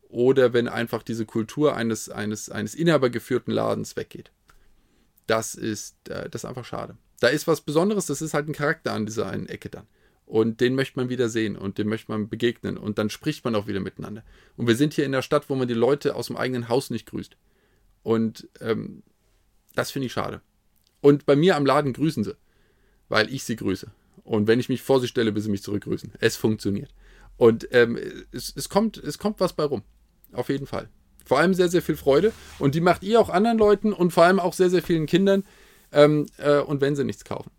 [0.08, 4.32] oder wenn einfach diese Kultur eines, eines, eines inhabergeführten Ladens weggeht.
[5.28, 6.96] Das ist, äh, das ist einfach schade.
[7.20, 9.88] Da ist was Besonderes, das ist halt ein Charakter an dieser einen Ecke dann.
[10.26, 13.56] Und den möchte man wieder sehen und dem möchte man begegnen und dann spricht man
[13.56, 14.24] auch wieder miteinander.
[14.56, 16.90] Und wir sind hier in der Stadt, wo man die Leute aus dem eigenen Haus
[16.90, 17.36] nicht grüßt.
[18.04, 19.04] Und ähm,
[19.76, 20.42] das finde ich schade.
[21.02, 22.36] Und bei mir am Laden grüßen sie,
[23.10, 23.92] weil ich sie grüße.
[24.24, 26.14] Und wenn ich mich vor sie stelle, will sie mich zurückgrüßen.
[26.20, 26.94] Es funktioniert.
[27.38, 27.98] Und ähm,
[28.32, 29.84] es, es, kommt, es kommt was bei rum.
[30.32, 30.90] Auf jeden Fall.
[31.26, 32.34] Vor allem sehr, sehr viel Freude.
[32.60, 35.44] Und die macht ihr auch anderen Leuten und vor allem auch sehr, sehr vielen Kindern.
[35.92, 37.52] Ähm, äh, und wenn sie nichts kaufen.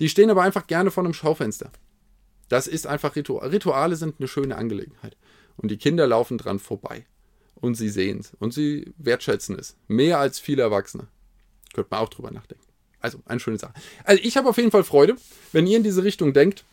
[0.00, 1.70] Die stehen aber einfach gerne vor einem Schaufenster.
[2.48, 3.48] Das ist einfach Ritual.
[3.48, 5.16] Rituale sind eine schöne Angelegenheit.
[5.56, 7.06] Und die Kinder laufen dran vorbei.
[7.54, 8.34] Und sie sehen es.
[8.38, 9.76] Und sie wertschätzen es.
[9.86, 11.06] Mehr als viele Erwachsene.
[11.72, 12.64] Könnte man auch drüber nachdenken.
[13.00, 13.74] Also, eine schöne Sache.
[14.04, 15.16] Also, ich habe auf jeden Fall Freude,
[15.52, 16.64] wenn ihr in diese Richtung denkt.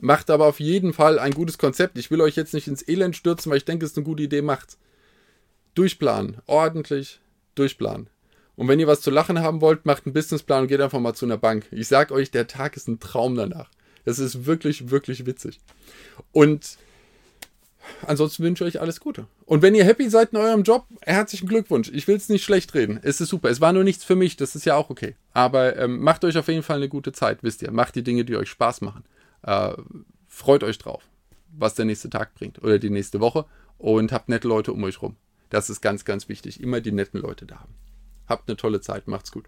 [0.00, 1.98] Macht aber auf jeden Fall ein gutes Konzept.
[1.98, 4.22] Ich will euch jetzt nicht ins Elend stürzen, weil ich denke, es ist eine gute
[4.22, 4.40] Idee.
[4.40, 4.78] Macht's.
[5.74, 6.38] Durchplanen.
[6.46, 7.20] Ordentlich
[7.54, 8.08] durchplanen.
[8.56, 11.14] Und wenn ihr was zu lachen haben wollt, macht einen Businessplan und geht einfach mal
[11.14, 11.66] zu einer Bank.
[11.70, 13.70] Ich sag euch, der Tag ist ein Traum danach.
[14.04, 15.60] Das ist wirklich, wirklich witzig.
[16.32, 16.76] Und
[18.06, 19.26] ansonsten wünsche ich euch alles Gute.
[19.44, 21.90] Und wenn ihr happy seid in eurem Job, herzlichen Glückwunsch.
[21.92, 23.00] Ich will es nicht schlecht reden.
[23.02, 23.50] Es ist super.
[23.50, 24.36] Es war nur nichts für mich.
[24.36, 25.16] Das ist ja auch okay.
[25.32, 27.70] Aber ähm, macht euch auf jeden Fall eine gute Zeit, wisst ihr.
[27.70, 29.04] Macht die Dinge, die euch Spaß machen.
[29.42, 29.72] Äh,
[30.28, 31.02] freut euch drauf,
[31.52, 33.46] was der nächste Tag bringt oder die nächste Woche.
[33.78, 35.16] und habt nette Leute um euch rum.
[35.50, 36.60] Das ist ganz, ganz wichtig.
[36.60, 37.74] Immer die netten Leute da haben.
[38.26, 39.08] Habt eine tolle Zeit.
[39.08, 39.46] Macht's gut.